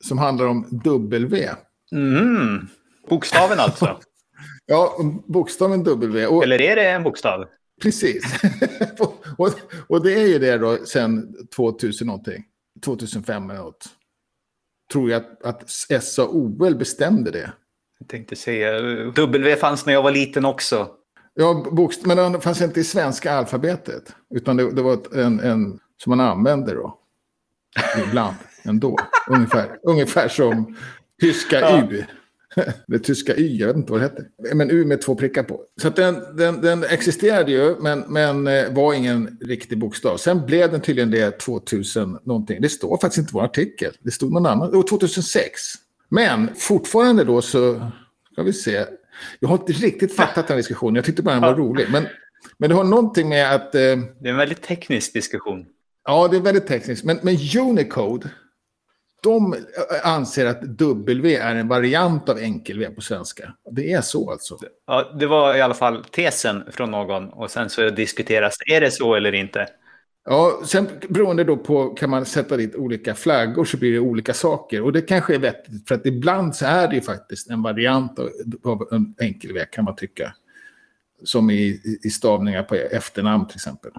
[0.03, 1.49] som handlar om W.
[1.91, 2.67] Mm.
[3.09, 3.99] Bokstaven alltså?
[4.65, 6.27] ja, bokstaven W.
[6.27, 7.45] Och, Eller är det en bokstav?
[7.81, 8.23] Precis.
[9.37, 9.53] och,
[9.87, 12.43] och, det är ju det då sen 2000 någonting.
[12.85, 13.85] 2005 eller något.
[14.91, 17.53] Tror jag att, att SAOL bestämde det.
[17.99, 18.81] Jag tänkte säga,
[19.15, 20.89] W fanns när jag var liten också.
[21.33, 24.15] Ja, bokst men den fanns inte i svenska alfabetet.
[24.35, 26.99] Utan det, det var en, en som man använde då.
[28.07, 28.97] Ibland ändå.
[29.29, 30.75] ungefär, ungefär som
[31.21, 31.87] tyska ja.
[31.91, 32.03] U.
[32.87, 34.25] Det tyska Y, jag vet inte vad det hette.
[34.55, 35.61] Men U med två prickar på.
[35.81, 40.17] Så den, den, den, existerade ju, men, men eh, var ingen riktig bokstav.
[40.17, 42.61] Sen blev den tydligen det 2000 någonting.
[42.61, 43.91] Det står faktiskt inte i vår artikel.
[43.99, 44.71] Det stod någon annan.
[44.71, 45.51] Var 2006.
[46.09, 47.91] Men fortfarande då så,
[48.31, 48.85] ska vi se.
[49.39, 50.95] Jag har inte riktigt fattat den diskussionen.
[50.95, 51.87] Jag tyckte bara den var rolig.
[51.91, 52.07] Men,
[52.57, 53.75] men det har någonting med att...
[53.75, 55.65] Eh, det är en väldigt teknisk diskussion.
[56.05, 57.03] Ja, det är väldigt tekniskt.
[57.03, 58.29] Men, men Unicode,
[59.23, 59.55] de
[60.03, 63.53] anser att W är en variant av enkel-V på svenska.
[63.71, 64.57] Det är så alltså?
[64.87, 67.29] Ja, det var i alla fall tesen från någon.
[67.29, 69.67] Och sen så diskuteras är det så eller inte.
[70.25, 74.33] Ja, sen beroende då på, kan man sätta dit olika flaggor så blir det olika
[74.33, 74.81] saker.
[74.81, 78.19] Och det kanske är vettigt, för att ibland så är det ju faktiskt en variant
[78.19, 78.29] av,
[78.63, 80.33] av en enkel-V kan man tycka.
[81.23, 83.91] Som i, i stavningar på efternamn till exempel.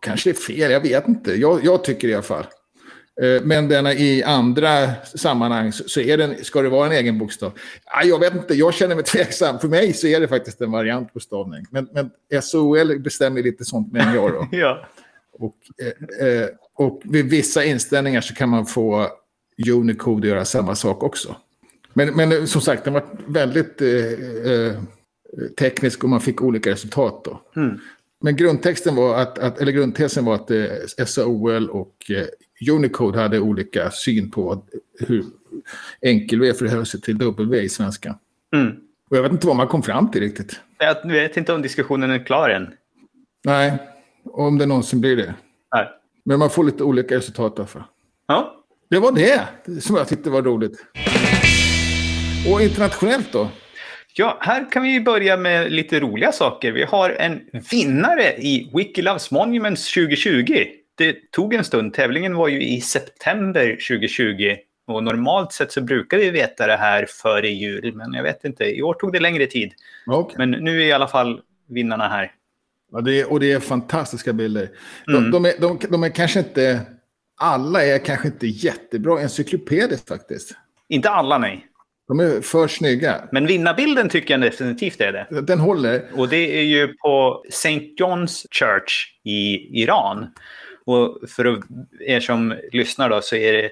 [0.00, 1.34] Kanske det är fel, jag vet inte.
[1.34, 2.44] Jag, jag tycker i alla fall.
[3.22, 7.52] Eh, men denna, i andra sammanhang så är den, ska det vara en egen bokstav.
[8.04, 9.58] Jag vet inte, jag känner mig tveksam.
[9.58, 11.64] För mig så är det faktiskt en variant på stavning.
[11.70, 12.10] Men, men
[12.42, 14.48] SOL bestämmer lite sånt med jag då.
[14.56, 14.86] ja.
[15.32, 19.08] Och, eh, eh, och vid vissa inställningar så kan man få
[19.72, 21.36] Unicode göra samma sak också.
[21.92, 24.80] Men, men som sagt, den var väldigt eh,
[25.58, 27.60] teknisk och man fick olika resultat då.
[27.60, 27.78] Mm.
[28.20, 32.10] Men grundtexten var att, att, eller grundtesen var att eh, SAOL och
[32.70, 34.64] Unicode hade olika syn på
[35.00, 35.24] hur
[36.00, 38.18] enkel-V förhöll sig till W i svenska.
[38.54, 38.76] Mm.
[39.10, 40.60] Och jag vet inte vad man kom fram till riktigt.
[40.78, 42.72] Jag vet inte om diskussionen är klar än.
[43.44, 43.78] Nej,
[44.24, 45.34] om det någonsin blir det.
[45.74, 45.88] Nej.
[46.24, 47.84] Men man får lite olika resultat därför.
[48.26, 48.64] Ja.
[48.90, 49.46] Det var det
[49.80, 50.86] som jag tyckte var roligt.
[52.52, 53.48] Och internationellt då?
[54.14, 56.72] Ja, här kan vi börja med lite roliga saker.
[56.72, 57.40] Vi har en
[57.70, 60.66] vinnare i Wiki Loves Monuments 2020.
[60.96, 61.94] Det tog en stund.
[61.94, 64.56] Tävlingen var ju i september 2020.
[64.86, 68.64] Och normalt sett så brukar vi veta det här före jul, men jag vet inte.
[68.64, 69.72] I år tog det längre tid.
[70.06, 70.38] Okay.
[70.38, 72.32] Men nu är i alla fall vinnarna här.
[72.92, 74.68] Ja, det är, och det är fantastiska bilder.
[75.06, 75.30] De, mm.
[75.30, 76.80] de, är, de, de är kanske inte...
[77.38, 80.52] Alla är kanske inte jättebra encyklopediskt faktiskt.
[80.88, 81.66] Inte alla, nej.
[82.08, 83.28] De är för snygga.
[83.32, 85.40] Men vinnarbilden tycker jag definitivt är det.
[85.40, 86.02] Den håller.
[86.14, 87.94] Och det är ju på St.
[88.00, 90.26] John's Church i Iran.
[90.86, 91.62] Och för
[92.00, 93.70] er som lyssnar då så är det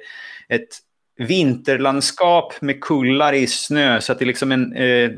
[0.49, 0.79] ett
[1.17, 4.01] vinterlandskap med kullar i snö.
[4.01, 5.11] Så att det är liksom en eh,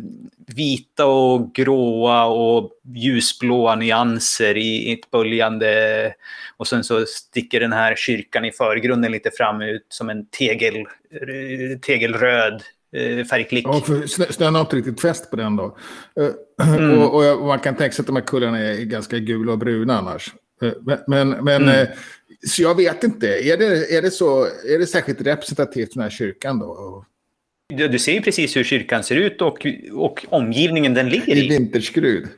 [0.46, 6.12] vita och gråa och ljusblåa nyanser i ett böljande.
[6.56, 10.76] Och sen så sticker den här kyrkan i förgrunden lite fram ut som en tegel,
[10.76, 12.62] eh, tegelröd
[12.96, 13.66] eh, färgklick.
[13.66, 15.76] Ja, för snön har inte riktigt fäst på den då.
[16.20, 16.98] Eh, mm.
[16.98, 19.98] Och, och, man kan tänka sig att de här kullarna är ganska gula och bruna
[19.98, 20.34] annars.
[20.62, 20.72] Eh,
[21.06, 21.68] men, men mm.
[21.68, 21.88] Eh,
[22.46, 26.02] så jag vet inte, är det, är, det så, är det särskilt representativt för den
[26.02, 27.04] här kyrkan då?
[27.68, 31.44] Du, ser ju precis hur kyrkan ser ut och, och omgivningen den ligger i.
[31.44, 32.28] I vinterskrud.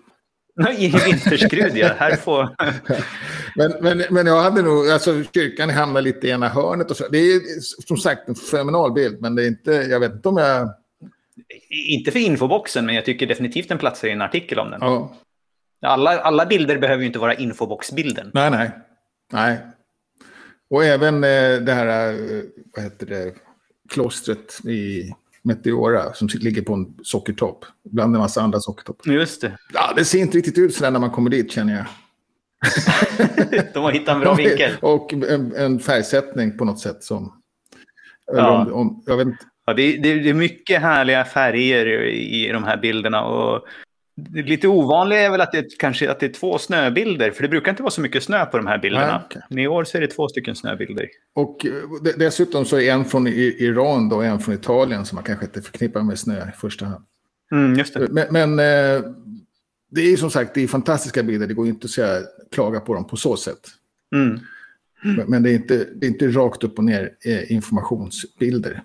[0.79, 1.91] I vinterskrud, ja.
[1.99, 2.49] Här får...
[3.57, 7.09] men, men, men jag hade nog, alltså kyrkan hamnar lite i ena hörnet och så.
[7.09, 10.37] Det är som sagt en fenomenal bild, men det är inte, jag vet inte om
[10.37, 10.75] jag...
[11.89, 14.79] Inte för infoboxen, men jag tycker definitivt den platsar i en artikel om den.
[14.83, 15.17] Ja.
[15.81, 18.31] Alla, alla bilder behöver ju inte vara infoboxbilden.
[18.35, 18.71] Nej, nej.
[19.33, 19.59] Nej.
[20.71, 22.43] Och även eh, det här, eh,
[22.77, 23.35] vad heter det,
[23.89, 25.13] klostret i
[25.43, 27.65] Meteora som ligger på en sockertopp.
[27.85, 29.13] Bland en massa andra sockertoppar.
[29.13, 29.59] Just det.
[29.73, 31.87] Ja, det ser inte riktigt ut sådär när man kommer dit känner jag.
[33.75, 34.73] De har hittat en bra vinkel.
[34.81, 37.43] Och en, en färgsättning på något sätt som...
[38.33, 38.59] Ja.
[38.59, 39.45] Om, om, jag vet inte.
[39.67, 43.25] Ja, det, det, det, är mycket härliga färger i de här bilderna.
[43.25, 43.67] Och
[44.35, 47.71] lite ovanligt är väl att det, kanske, att det är två snöbilder, för det brukar
[47.71, 49.07] inte vara så mycket snö på de här bilderna.
[49.07, 49.43] Nej, okay.
[49.49, 51.09] Men i år så är det två stycken snöbilder.
[51.33, 51.73] Och eh,
[52.17, 56.03] dessutom så är en från Iran och en från Italien som man kanske inte förknippar
[56.03, 57.05] med snö i första hand.
[57.53, 58.09] Mm, just det.
[58.11, 59.05] Men, men eh,
[59.91, 62.21] det är som sagt det är fantastiska bilder, det går inte att säga,
[62.53, 63.61] klaga på dem på så sätt.
[64.15, 64.41] Mm.
[65.03, 68.83] Men, men det, är inte, det är inte rakt upp och ner eh, informationsbilder.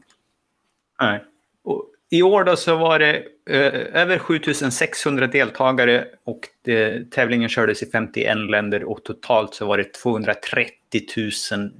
[1.02, 1.24] Nej.
[1.63, 7.84] Och i år då så var det eh, över 7600 deltagare och det, tävlingen kördes
[7.84, 10.73] i 51 länder och totalt så var det 230
[11.52, 11.71] 000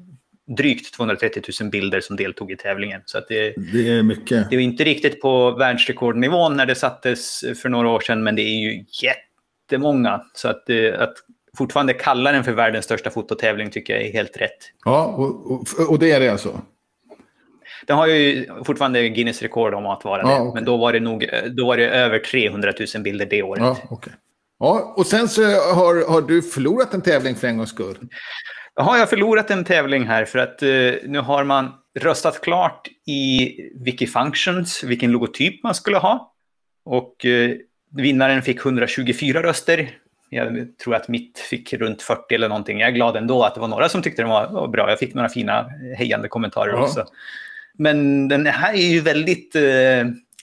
[0.58, 3.02] drygt 230 000 bilder som deltog i tävlingen.
[3.06, 4.50] Så att det, det är mycket.
[4.50, 8.42] Det är inte riktigt på världsrekordnivån när det sattes för några år sedan, men det
[8.42, 10.22] är ju jättemånga.
[10.34, 11.14] Så att, eh, att
[11.58, 14.72] fortfarande kalla den för världens största fototävling tycker jag är helt rätt.
[14.86, 16.62] Ja, och, och, och det är det alltså?
[17.88, 20.42] Den har ju fortfarande Guinness rekord om att vara ja, det.
[20.42, 20.54] Okay.
[20.54, 23.62] Men då var det nog då var det över 300 000 bilder det året.
[23.62, 24.14] Ja, okay.
[24.60, 25.42] ja, och sen så
[25.74, 27.98] har, har du förlorat en tävling för en gångs skull.
[28.76, 33.52] Har jag förlorat en tävling här för att uh, nu har man röstat klart i
[33.86, 36.34] Wikifunctions vilken logotyp man skulle ha.
[36.86, 37.52] Och uh,
[37.96, 39.98] vinnaren fick 124 röster.
[40.30, 42.80] Jag tror att mitt fick runt 40 eller någonting.
[42.80, 44.90] Jag är glad ändå att det var några som tyckte den var bra.
[44.90, 46.84] Jag fick några fina hejande kommentarer ja.
[46.84, 47.06] också.
[47.78, 49.62] Men den här är ju väldigt eh,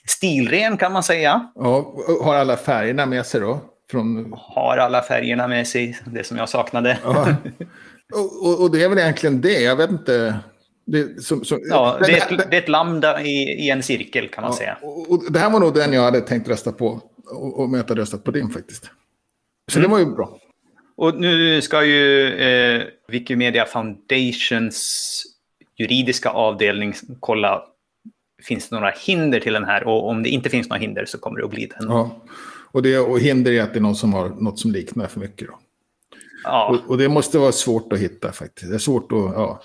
[0.07, 1.51] stilren kan man säga.
[1.55, 3.59] Ja, har alla färgerna med sig då?
[3.91, 4.33] Från...
[4.37, 6.97] Har alla färgerna med sig, det som jag saknade.
[7.03, 7.35] Ja.
[8.13, 10.39] Och, och, och, det är väl egentligen det, jag vet inte.
[10.85, 14.27] Det, som, som, ja, det, är ett, det är ett lambda i, i en cirkel
[14.27, 14.77] kan man ja, säga.
[14.81, 17.01] Och, det här var nog den jag hade tänkt rösta på.
[17.25, 18.89] Och, om jag hade röstat på din faktiskt.
[19.71, 19.89] Så mm.
[19.89, 20.37] det var ju bra.
[20.97, 25.23] Och nu ska ju eh, Wikimedia Foundations
[25.81, 27.63] juridiska avdelning kolla
[28.43, 31.17] finns det några hinder till den här och om det inte finns några hinder så
[31.17, 31.89] kommer det att bli den.
[31.89, 32.21] Ja.
[32.71, 35.19] Och, det, och hinder är att det är någon som har något som liknar för
[35.19, 35.47] mycket.
[35.47, 35.59] Då.
[36.43, 36.67] Ja.
[36.69, 38.69] Och, och, det måste vara svårt att hitta faktiskt.
[38.69, 39.17] Det är svårt att...
[39.17, 39.61] Ja.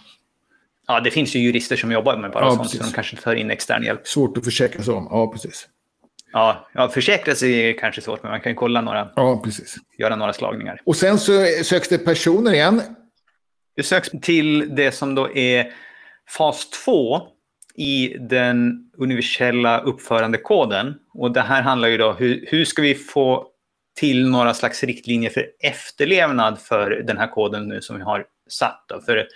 [0.88, 2.78] Ja, det finns ju jurister som jobbar med bara ja, sånt, precis.
[2.80, 4.06] så de kanske tar in extern hjälp.
[4.06, 5.68] Svårt att försäkra sig om, ja precis.
[6.32, 9.08] Ja, ja försäkra sig är kanske svårt, men man kan ju kolla några.
[9.16, 9.76] Ja, precis.
[9.98, 10.80] Göra några slagningar.
[10.84, 12.82] Och sen så söks det personer igen.
[13.76, 15.72] Det söks till det som då är
[16.28, 17.28] fas 2
[17.74, 20.94] i den universella uppförandekoden.
[21.14, 23.46] Och det här handlar ju då hur, hur ska vi få
[23.96, 28.84] till några slags riktlinjer för efterlevnad för den här koden nu som vi har satt.
[28.88, 29.00] Då.
[29.00, 29.28] För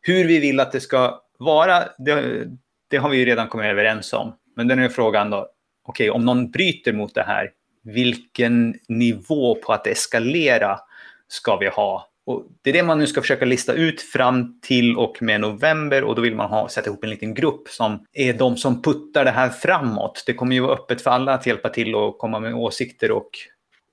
[0.00, 2.44] hur vi vill att det ska vara, det,
[2.90, 4.34] det har vi ju redan kommit överens om.
[4.56, 5.48] Men den är frågan då,
[5.84, 7.50] okej, okay, om någon bryter mot det här,
[7.82, 10.80] vilken nivå på att eskalera
[11.28, 14.96] ska vi ha och det är det man nu ska försöka lista ut fram till
[14.96, 18.32] och med november och då vill man ha, sätta ihop en liten grupp som är
[18.32, 20.22] de som puttar det här framåt.
[20.26, 23.30] Det kommer ju vara öppet för alla att hjälpa till och komma med åsikter och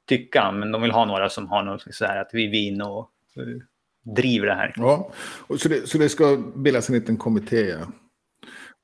[0.08, 3.10] tycka, men de vill ha några som har något så här att vi vinner och
[3.38, 3.58] uh,
[4.16, 4.74] driver det här.
[4.76, 5.12] Ja,
[5.48, 7.88] och så, det, så det ska bildas en liten kommitté ja.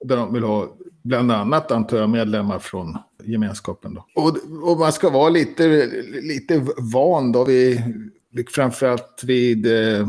[0.05, 3.93] där de vill ha bland annat antar jag medlemmar från gemenskapen.
[3.93, 4.05] Då.
[4.15, 4.37] Och,
[4.71, 5.85] och man ska vara lite,
[6.21, 7.81] lite van då vid,
[8.45, 10.07] framförallt vid eh,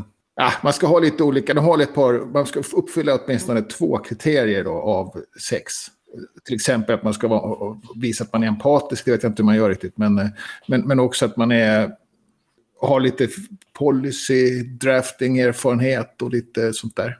[0.62, 4.64] man ska ha lite olika, de har ett par, man ska uppfylla åtminstone två kriterier
[4.64, 5.72] då, av sex.
[6.44, 9.42] Till exempel att man ska vara, visa att man är empatisk, det vet jag inte
[9.42, 10.30] hur man gör riktigt, men,
[10.66, 11.90] men, men också att man är,
[12.80, 13.28] har lite
[13.72, 17.18] policy, drafting, erfarenhet och lite sånt där.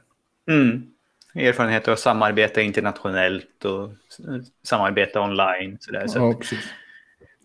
[0.51, 0.83] Mm.
[1.35, 3.91] Erfarenhet av att samarbeta internationellt och
[4.63, 5.79] samarbeta online.
[5.81, 6.07] Så där.
[6.07, 6.59] Så ja, precis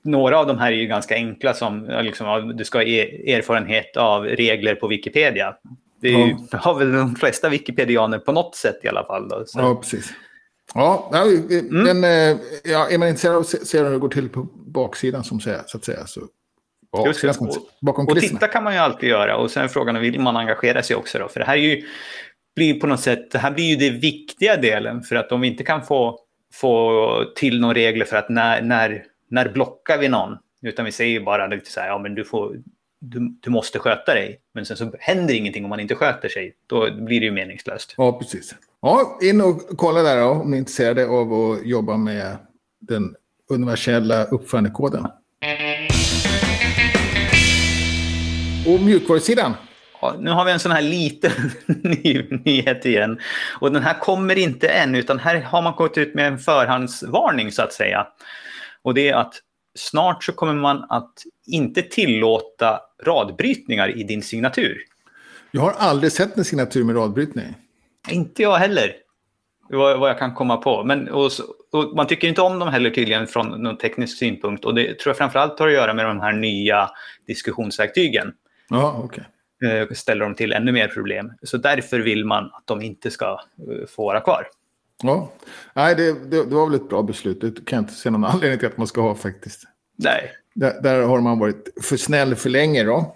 [0.04, 4.24] några av de här är ju ganska enkla som liksom, du ska ha erfarenhet av
[4.24, 5.56] regler på Wikipedia.
[6.02, 6.58] Det är ju, ja.
[6.58, 9.30] har väl de flesta Wikipedianer på något sätt i alla fall.
[9.30, 9.60] Då, så.
[9.60, 10.14] Ja, precis.
[10.74, 11.10] Ja,
[11.70, 12.40] men mm.
[12.64, 15.62] ja, är man intresserad av att se hur det går till på baksidan som säger,
[15.66, 16.22] så att säga så
[17.06, 20.20] Just och, bakom och titta kan man ju alltid göra och sen är frågan vill
[20.20, 21.28] man engagera sig också då?
[21.28, 21.84] För det här är ju,
[22.56, 25.48] blir på något sätt, det här blir ju det viktiga delen för att om vi
[25.48, 26.20] inte kan få,
[26.54, 30.38] få till några regler för att när, när när blockar vi någon?
[30.62, 32.56] Utan vi säger bara lite så här, ja men du, får,
[33.00, 34.40] du, du måste sköta dig.
[34.54, 36.56] Men sen så händer ingenting om man inte sköter sig.
[36.68, 37.94] Då blir det ju meningslöst.
[37.98, 38.56] Ja, precis.
[38.82, 42.38] Ja, in och kolla där då, om ni är intresserade av att jobba med
[42.80, 43.16] den
[43.50, 45.06] universella uppförandekoden.
[48.68, 49.54] Och mjukvarusidan?
[50.02, 51.32] Ja, nu har vi en sån här liten
[51.68, 53.20] ny, nyhet igen.
[53.60, 57.52] Och den här kommer inte än, utan här har man gått ut med en förhandsvarning
[57.52, 58.08] så att säga.
[58.84, 59.34] Och det är att
[59.76, 61.14] snart så kommer man att
[61.48, 64.78] inte tillåta radbrytningar i din signatur.
[65.52, 67.56] Jag har aldrig sett en signatur med radbrytning.
[68.10, 68.96] Inte jag heller.
[69.70, 70.84] Vad, vad jag kan komma på.
[70.84, 71.32] Men, och,
[71.72, 74.66] och man tycker inte om dem heller tydligen från någon teknisk synpunkt.
[74.66, 76.90] Och det tror jag framförallt har att göra med de här nya
[77.28, 78.34] diskussionsverktygen.
[78.70, 79.24] Ja, okej.
[79.84, 79.96] Okay.
[79.96, 81.32] Ställer dem till ännu mer problem.
[81.44, 83.26] Så därför vill man att de inte ska
[83.70, 84.48] eh, få vara kvar.
[85.04, 85.32] Ja,
[85.74, 87.42] nej det, det, det, var väl ett bra beslut.
[87.42, 89.64] Det kan jag inte se någon anledning till att man ska ha faktiskt.
[89.98, 90.32] Nej.
[90.56, 93.14] Där, där har man varit för snäll för länge då.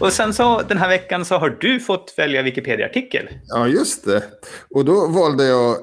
[0.00, 3.28] Och sen så den här veckan så har du fått välja Wikipedia-artikel.
[3.46, 4.22] Ja, just det.
[4.70, 5.76] Och då valde jag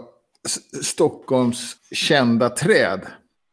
[0.81, 3.01] Stockholms kända träd.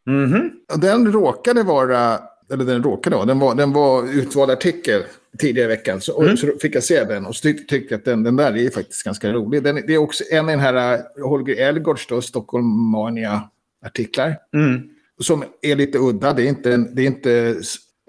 [0.06, 0.50] Mm -hmm.
[0.80, 2.20] Den råkade vara
[2.52, 5.02] eller den råkade vara, den var, den var utvald artikel
[5.38, 6.00] tidigare i veckan.
[6.00, 6.36] Så, mm.
[6.36, 9.32] så fick jag se den och tyckte tyck att den, den där är faktiskt ganska
[9.32, 9.62] rolig.
[9.62, 14.36] Den, det är också en av den här uh, Holger Elgårds, då, Stockholm Mania-artiklar.
[14.54, 14.80] Mm.
[15.20, 16.32] Som är lite udda.
[16.32, 17.60] Det är inte en, det är inte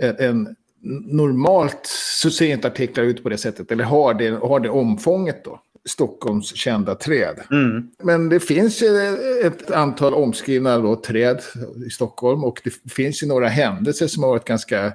[0.02, 0.56] en, en
[1.12, 1.86] normalt
[2.22, 3.72] så ser inte artiklar ut på det sättet.
[3.72, 5.62] Eller har det, har det omfånget då.
[5.90, 7.40] Stockholms kända träd.
[7.52, 7.88] Mm.
[8.04, 8.82] Men det finns
[9.44, 11.42] ett antal omskrivna då, träd
[11.88, 14.94] i Stockholm och det finns ju några händelser som har varit ganska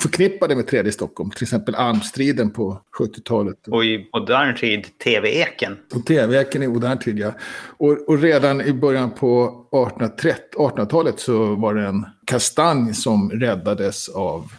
[0.00, 1.30] förknippade med träd i Stockholm.
[1.30, 3.68] Till exempel Almstriden på 70-talet.
[3.68, 5.76] Och i modern tid TV-eken.
[5.94, 7.32] Och TV-eken i modern tid, ja.
[7.76, 14.52] Och, och redan i början på 1800-talet så var det en kastanj som räddades av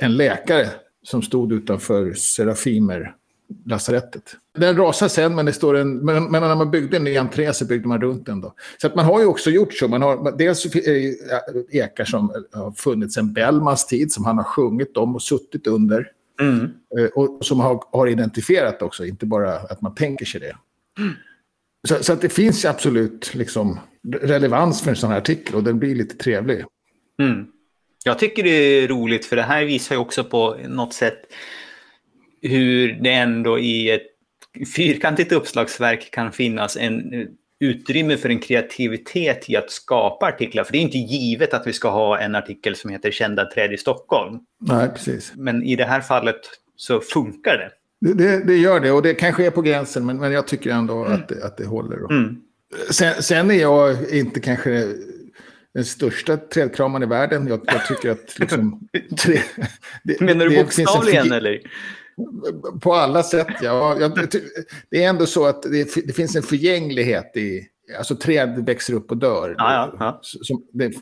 [0.00, 0.66] en läkare
[1.02, 3.14] som stod utanför Serafimer
[3.66, 4.36] lasarettet.
[4.58, 7.52] Den rasar sen, men, det står en, men, men när man byggde en ny entré
[7.52, 8.40] så byggde man runt den.
[8.40, 8.54] Då.
[8.78, 9.88] Så att man har ju också gjort så.
[9.88, 10.66] Man har, dels
[11.70, 16.10] ekar som har funnits sedan Bellmans tid, som han har sjungit om och suttit under.
[16.40, 16.70] Mm.
[16.98, 20.56] Eh, och som har, har identifierat också, inte bara att man tänker sig det.
[20.98, 21.12] Mm.
[21.88, 23.80] Så, så, att det finns absolut liksom,
[24.20, 26.64] relevans för en sån här artikel och den blir lite trevlig.
[27.22, 27.46] Mm.
[28.04, 31.18] Jag tycker det är roligt för det här visar ju också på något sätt
[32.42, 34.06] hur det ändå i ett
[34.76, 37.26] fyrkantigt uppslagsverk kan finnas en
[37.60, 40.64] utrymme för en kreativitet i att skapa artiklar.
[40.64, 43.72] För det är inte givet att vi ska ha en artikel som heter Kända träd
[43.72, 44.38] i Stockholm.
[44.60, 45.32] Nej, precis.
[45.36, 46.40] Men i det här fallet
[46.76, 47.70] så funkar det.
[48.00, 50.70] Det, det, det gör det och det kanske är på gränsen men, men jag tycker
[50.70, 51.12] ändå mm.
[51.12, 51.96] att, det, att det håller.
[51.96, 52.36] Mm.
[52.90, 54.86] Sen, sen, är jag inte kanske
[55.74, 57.46] den största trädkramaren i världen.
[57.46, 58.88] Jag, jag tycker att liksom...
[59.18, 59.40] Tre,
[60.02, 61.60] det, Menar du bokstavligen eller?
[62.82, 64.10] På alla sätt, ja.
[64.90, 67.66] Det är ändå så att det, det finns en förgänglighet i...
[67.98, 69.54] Alltså träd växer upp och dör.
[69.58, 70.60] Ja, ja, ja.
[70.72, 70.92] Det,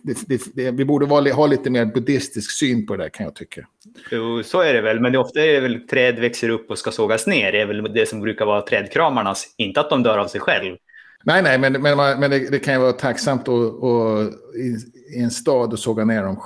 [0.54, 3.66] det, vi borde vara, ha lite mer buddhistisk syn på det där kan jag tycka.
[4.10, 5.00] Jo, så är det väl.
[5.00, 7.52] Men det ofta är det väl träd växer upp och ska sågas ner.
[7.52, 9.54] Det är väl det som brukar vara trädkramarnas.
[9.56, 10.76] Inte att de dör av sig själv.
[11.24, 14.76] Nej, nej, men, men, men det, det kan ju vara tacksamt att, att, i,
[15.16, 16.40] i en stad och såga ner dem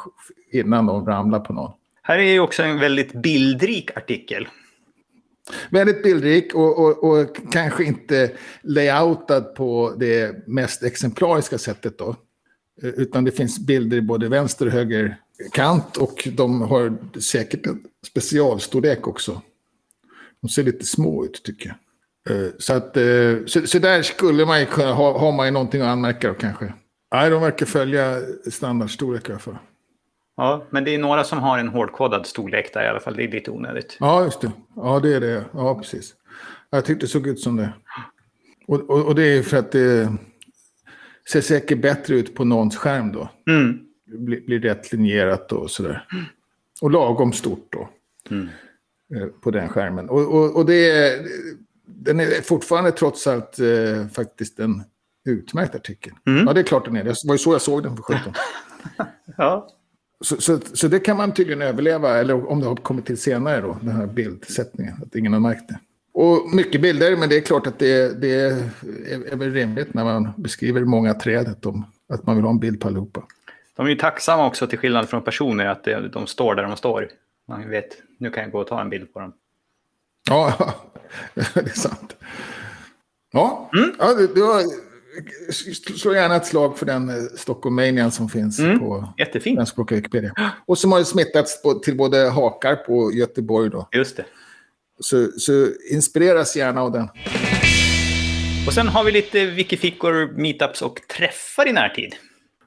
[0.52, 1.72] innan de ramlar på någon.
[2.02, 4.48] Här är ju också en väldigt bildrik artikel.
[5.70, 12.16] Väldigt bildrik och, och, och kanske inte layoutad på det mest exemplariska sättet då.
[12.82, 15.16] Utan det finns bilder i både vänster och höger
[15.52, 19.42] kant och de har säkert en specialstorlek också.
[20.40, 21.76] De ser lite små ut tycker jag.
[22.36, 25.52] Eh, så, att, eh, så, så där skulle man ju kunna ha, har man ju
[25.52, 26.72] någonting att anmärka då kanske.
[27.14, 29.56] Nej, de verkar följa standardstorlek i alla fall.
[30.36, 33.16] Ja, men det är några som har en hårdkodad storlek där i alla fall.
[33.16, 33.96] Det är lite onödigt.
[34.00, 34.52] Ja, just det.
[34.76, 35.44] Ja, det är det.
[35.52, 36.14] Ja, precis.
[36.70, 37.72] Jag tyckte det såg ut som det.
[38.66, 40.12] Och, och, och det är för att det
[41.32, 43.28] ser säkert bättre ut på någons skärm då.
[43.50, 43.78] Mm.
[44.06, 46.06] Det blir, blir rätt linjerat och sådär.
[46.82, 47.88] Och lagom stort då.
[48.30, 48.48] Mm.
[49.14, 50.08] eh, På den skärmen.
[50.08, 51.26] Och, och, och det är,
[51.86, 54.82] den är fortfarande trots allt eh, faktiskt en
[55.24, 56.12] utmärkt artikel.
[56.26, 56.46] Mm.
[56.46, 57.04] Ja, det är klart den är.
[57.04, 58.32] Det var ju så jag såg den för 17.
[59.36, 59.68] Ja.
[60.22, 63.60] Så, så, så det kan man tydligen överleva, eller om det har kommit till senare
[63.60, 65.78] då, den här bildsättningen, att ingen har märkt det.
[66.14, 68.50] Och mycket bilder, men det är klart att det, det är,
[69.32, 72.58] är väl rimligt när man beskriver många träd, att, de, att man vill ha en
[72.58, 73.22] bild på allihopa.
[73.76, 76.76] De är ju tacksamma också till skillnad från personer att det- de står där de
[76.76, 77.08] står.
[77.48, 79.32] Man vet, nu kan jag gå och ta en bild på dem.
[80.28, 80.74] Ja,
[81.34, 82.16] det är sant.
[83.32, 83.92] Ja, Mm.
[83.98, 84.62] ja det, det var,
[85.96, 88.78] slå gärna ett slag för den eh, Stockholmanian som finns Mm.
[88.78, 90.32] på svenskspråkiga Wikipedia.
[90.66, 93.88] Och som har smittats till både hakar på Göteborg då.
[93.92, 94.24] Just det.
[95.00, 97.08] Så, så inspireras gärna av den.
[98.66, 102.14] Och sen har vi lite wikifickor, meetups och träffar i närtid.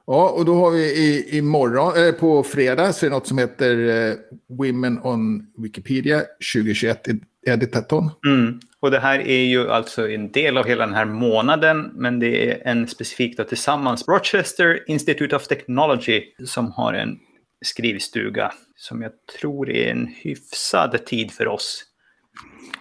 [0.06, 3.38] Ja, och då har vi i, imorgon, eller på fredag, så är det något som
[3.38, 4.14] heter eh,
[4.58, 6.22] Women on Wikipedia
[6.54, 8.10] 2021 ed- Editathon.
[8.26, 8.60] Mm.
[8.80, 12.50] Och det här är ju alltså en del av hela den här månaden, men det
[12.50, 17.18] är en specifik då tillsammans Rochester Institute of Technology som har en
[17.64, 21.84] skrivstuga som jag tror är en hyfsad tid för oss.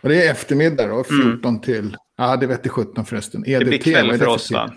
[0.01, 3.43] Och det är eftermiddag då, 14 till, ja det vet till 17 förresten.
[3.45, 3.59] Mm.
[3.59, 4.55] Det blir EDT, kväll det för oss tid?
[4.57, 4.73] va?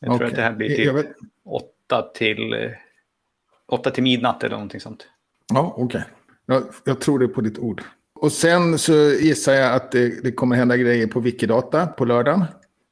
[0.00, 1.06] Jag tror att det här blir typ vet-
[1.90, 2.70] 8 till, eh,
[3.68, 5.08] 8 till midnatt eller någonting sånt.
[5.52, 6.04] Ja, okej.
[6.46, 7.82] Jag, jag tror det på ditt ord.
[8.14, 12.44] Och sen så gissar jag att det, det kommer hända grejer på Wikidata på lördagen.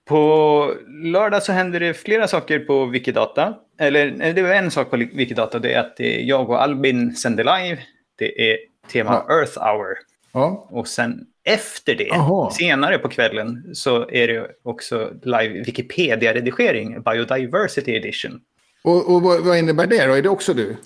[0.09, 3.55] På lördag så händer det flera saker på Wikidata.
[3.79, 7.45] Eller det var en sak på Wikidata, det är att är jag och Albin sänder
[7.45, 7.79] live.
[8.19, 8.59] Det är
[8.93, 9.95] tema Earth Hour.
[10.33, 12.51] Ja, Och sen efter det, Aha.
[12.51, 18.41] senare på kvällen, så är det också live Wikipedia-redigering, Biodiversity Edition.
[18.85, 20.13] Och, och vad, vad innebär det då?
[20.13, 20.77] Är det också du?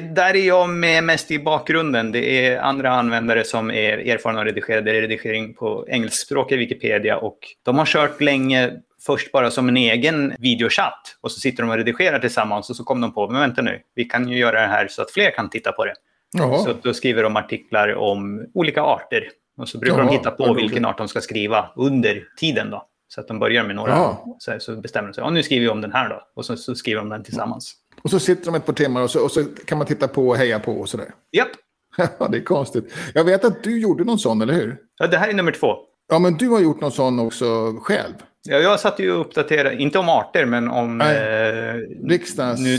[0.00, 2.12] Där är jag med mest i bakgrunden.
[2.12, 7.16] Det är andra användare som är erfarna och redigerade redigering på engelskspråkig Wikipedia.
[7.16, 8.72] Och de har kört länge
[9.06, 11.16] först bara som en egen videochatt.
[11.20, 13.80] Och så sitter de och redigerar tillsammans och så kom de på, men vänta nu,
[13.94, 15.94] vi kan ju göra det här så att fler kan titta på det.
[16.38, 16.58] Jaha.
[16.58, 19.28] Så då skriver de artiklar om olika arter.
[19.58, 22.86] Och så brukar Jaha, de hitta på vilken art de ska skriva under tiden då.
[23.14, 23.90] Så att de börjar med några.
[23.90, 24.36] Ja.
[24.38, 26.22] Så, så bestämmer de sig, ja, nu skriver vi om den här då.
[26.36, 27.74] Och så, så skriver de den tillsammans.
[28.02, 30.28] Och så sitter de ett par timmar och så, och så kan man titta på
[30.28, 31.06] och heja på och sådär.
[31.36, 31.48] Japp,
[31.96, 32.94] Ja, det är konstigt.
[33.14, 34.76] Jag vet att du gjorde någon sån, eller hur?
[34.98, 35.76] ja, det här är nummer två.
[36.08, 38.14] Ja, men du har gjort någon sån också själv.
[38.48, 41.16] Ja, jag satt ju och uppdaterade, inte om arter, men om Nej.
[41.16, 41.74] eh,
[42.08, 42.60] Riksdagens...
[42.60, 42.78] nu,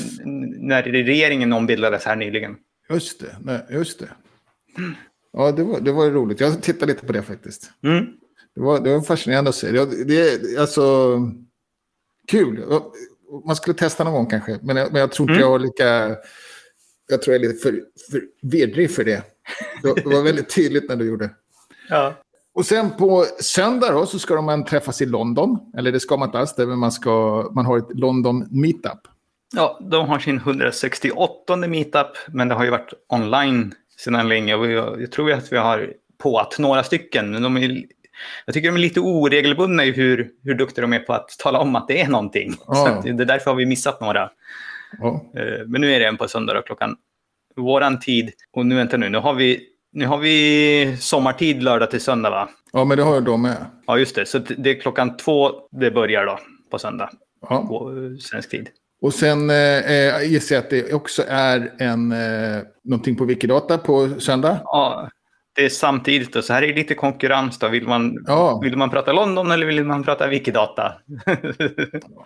[0.60, 2.56] när regeringen ombildades här nyligen.
[2.90, 4.08] Just det, nej, just det.
[5.34, 6.40] Ja, det var, det var roligt.
[6.40, 7.72] Jag tittade lite på det faktiskt.
[7.84, 8.06] Mm.
[8.56, 9.72] Det var, det var fascinerande att se.
[9.72, 11.18] Det, det är alltså
[12.28, 12.66] kul.
[13.46, 14.60] Man skulle testa någon gång kanske.
[14.62, 15.42] Men jag, men jag tror inte Mm.
[15.42, 16.16] jag har lika...
[17.08, 19.24] Jag tror jag är lite för, för vedrig för det.
[19.84, 21.30] Det var väldigt tydligt när du gjorde.
[21.90, 22.14] Ja.
[22.54, 25.58] Och sen på söndag då, så ska man träffas i London.
[25.78, 27.12] Eller det ska man inte alls, men man, ska,
[27.56, 29.00] man har ett London meetup.
[29.56, 34.56] ja, de har sin 168 meetup, men det har ju varit online sedan länge.
[34.56, 37.84] Och jag, jag tror att vi har på att några stycken, men de är,
[38.46, 41.60] jag tycker de är lite oregelbundna i hur, hur duktiga de är på att tala
[41.60, 42.54] om att det är någonting.
[42.68, 42.74] Ja.
[42.76, 44.30] Så att det är därför har vi missat några.
[45.00, 45.32] Ja.
[45.38, 46.96] Eh, Men nu är det en på söndag klockan
[47.56, 48.32] våran tid.
[48.54, 49.60] Och nu vänta nu, nu har vi,
[49.92, 52.50] nu har vi sommartid lördag till söndag va?
[52.74, 53.56] ja, men det har jag då med.
[53.88, 56.40] Ja just det, så det är klockan två det börjar då
[56.72, 57.10] på söndag
[57.50, 57.66] Ja.
[57.68, 58.70] på eh, svensk tid.
[59.02, 64.10] Och sen eh, gissar jag att det också är en, eh, någonting på Wikidata på
[64.20, 64.60] söndag.
[64.64, 65.10] Ja,
[65.56, 67.68] det är samtidigt och så här är det lite konkurrens då.
[67.68, 68.60] Vill man, Ja.
[68.64, 70.94] vill man prata London eller vill man prata Wikidata?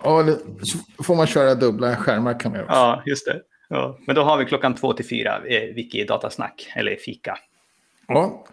[0.03, 0.25] Ja,
[0.63, 2.73] så får man köra dubbla skärmar kan man också.
[2.73, 3.41] ja, just det.
[3.69, 3.97] Ja.
[4.07, 7.37] Men då har vi klockan två till fyra eh, Wikidatasnack, eller fika.
[8.07, 8.45] Ja.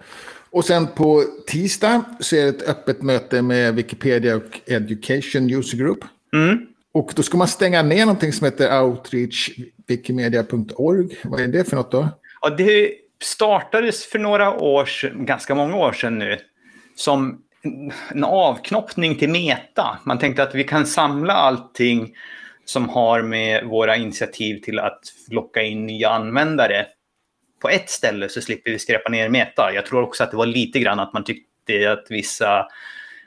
[0.51, 5.79] Och sen på tisdag så är det ett öppet möte med Wikipedia och Education User
[5.79, 5.99] Group.
[6.33, 6.67] Mm.
[6.93, 11.17] Och då ska man stänga ner någonting som heter outreachwikimedia.org.
[11.25, 12.09] Vad är det för något då?
[12.41, 12.93] Ja, det
[13.23, 16.39] startades för några år sedan, ganska många år sedan nu,
[16.95, 17.43] som
[18.11, 19.99] en avknoppning till Meta.
[20.05, 22.15] Man tänkte att vi kan samla allting
[22.65, 25.01] som har med våra initiativ till att
[25.31, 26.87] locka in nya användare
[27.61, 29.71] på ett ställe så slipper vi skräpa ner Meta.
[29.75, 32.67] Jag tror också att det var lite grann att man tyckte att vissa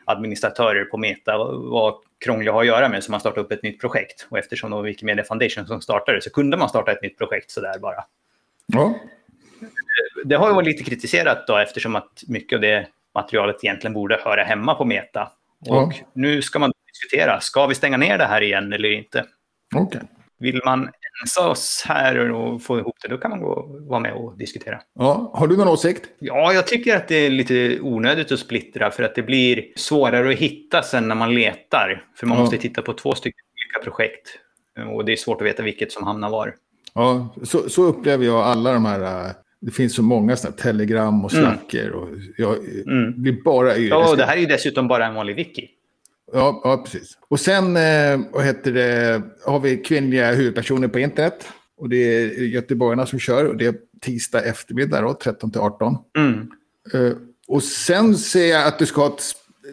[0.06, 3.64] administratörer på Meta var krångliga att ha att göra med så man startade upp ett
[3.64, 4.28] nytt projekt.
[4.30, 7.52] Och eftersom det var Wikimedia Foundation som startade så kunde man starta ett nytt projekt
[7.52, 8.04] sådär bara.
[8.66, 9.00] Ja.
[10.26, 14.20] Det har ju varit lite kritiserat då eftersom att mycket av det materialet egentligen borde
[14.24, 15.24] höra hemma på Meta.
[15.70, 15.92] Och Ja.
[16.14, 19.26] nu ska man diskutera, ska vi stänga ner det här igen eller inte?
[19.76, 20.02] Okej.
[20.40, 20.90] Vill man
[21.24, 24.80] ensa oss här och få ihop det, då kan man gå, vara med och diskutera.
[25.00, 25.32] Ja.
[25.34, 26.10] Har du någon åsikt?
[26.20, 30.30] Ja, jag tycker att det är lite onödigt att splittra för att det blir svårare
[30.30, 32.04] att hitta sen när man letar.
[32.16, 32.42] För man Ja.
[32.44, 33.40] måste titta på två stycken
[33.74, 34.28] olika projekt.
[34.94, 36.56] Och det är svårt att veta vilket som hamnar var.
[36.94, 39.34] Ja, så, så upplever jag alla de här.
[39.68, 41.46] Det finns så många sådana telegram och Mm.
[41.46, 41.92] slacker.
[41.92, 43.22] Och jag Mm.
[43.22, 43.90] blir bara yr.
[43.90, 45.70] Ja, och det här är ju dessutom bara en vanlig wiki.
[46.34, 47.18] Ja, ja, precis.
[47.30, 51.48] Och sen eh, vad heter det, har vi kvinnliga huvudpersoner på internet.
[51.78, 53.46] Och det är göteborgarna som kör.
[53.46, 55.96] Och det är tisdag eftermiddag då, 13 till 18.
[56.18, 56.52] Mm.
[56.94, 59.24] Eh, och sen ser jag att du ska ha ett,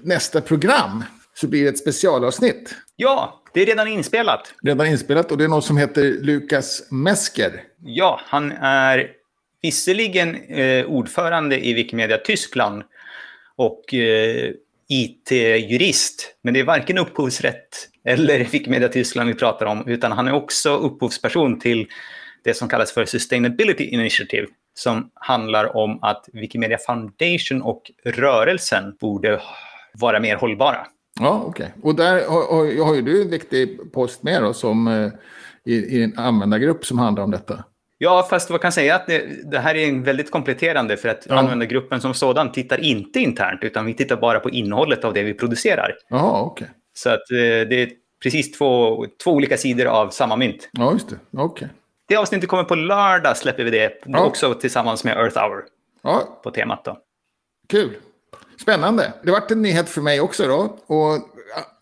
[0.03, 1.05] nästa program.
[1.35, 2.75] Så blir det ett specialavsnitt.
[2.97, 4.55] Ja, det är redan inspelat.
[4.63, 5.33] Redan inspelat.
[5.33, 7.61] Och det är någon som heter Lukas Mesker.
[7.85, 9.11] Ja, han är
[9.65, 12.83] visserligen eh, ordförande i Wikimedia Tyskland
[13.57, 14.51] och eh,
[14.89, 16.37] IT-jurist.
[16.43, 20.77] Men det är varken upphovsrätt eller Wikimedia Tyskland vi pratar om, utan han är också
[20.77, 21.87] upphovsperson till
[22.45, 29.41] det som kallas för Sustainability Initiative, som handlar om att Wikimedia Foundation och rörelsen borde
[29.95, 30.87] vara mer hållbara.
[31.21, 31.75] Ja, okej.
[31.83, 35.11] Och där har, har, har ju du en viktig post med då, som eh,
[35.65, 37.65] i, i en användargrupp som handlar om detta.
[37.99, 41.27] Ja, fast vad kan säga att det, det här är en väldigt kompletterande för att
[41.29, 41.35] Ja.
[41.35, 45.35] användargruppen som sådan tittar inte internt utan vi tittar bara på innehållet av det vi
[45.35, 45.95] producerar.
[46.09, 46.69] Ja, okej.
[46.95, 47.91] Så att eh, det är
[48.23, 50.69] precis två, två olika sidor av samma mynt.
[50.73, 51.17] Ja, just det.
[51.37, 51.69] Okej.
[52.09, 54.25] Det avsnittet kommer på lördag släpper vi det Ja.
[54.25, 55.65] också tillsammans med Earth Hour
[56.03, 56.99] Ja, på temat då.
[57.69, 57.91] kul.
[58.61, 59.13] Spännande.
[59.23, 60.77] Det vart en nyhet för mig också då.
[60.87, 61.19] Och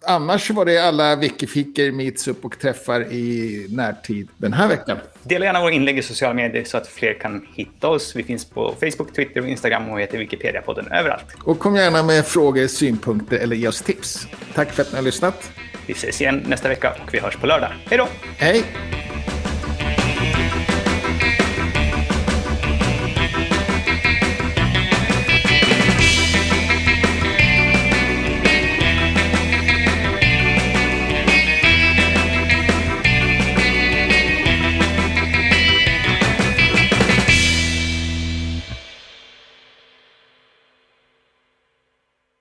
[0.06, 4.96] annars var det alla wikifiker, meetup och träffar i närtid den här veckan.
[5.24, 8.16] Dela gärna våra inlägg i sociala medier så att fler kan hitta oss.
[8.16, 11.24] Vi finns på Facebook, Twitter och Instagram och heter Wikipedia-podden överallt.
[11.44, 14.26] Och kom gärna med frågor, synpunkter eller ge oss tips.
[14.54, 15.52] Tack för att ni har lyssnat.
[15.86, 17.70] Vi ses igen nästa vecka och vi hörs på lördag.
[17.86, 18.08] Hej då!
[18.38, 18.64] Hej!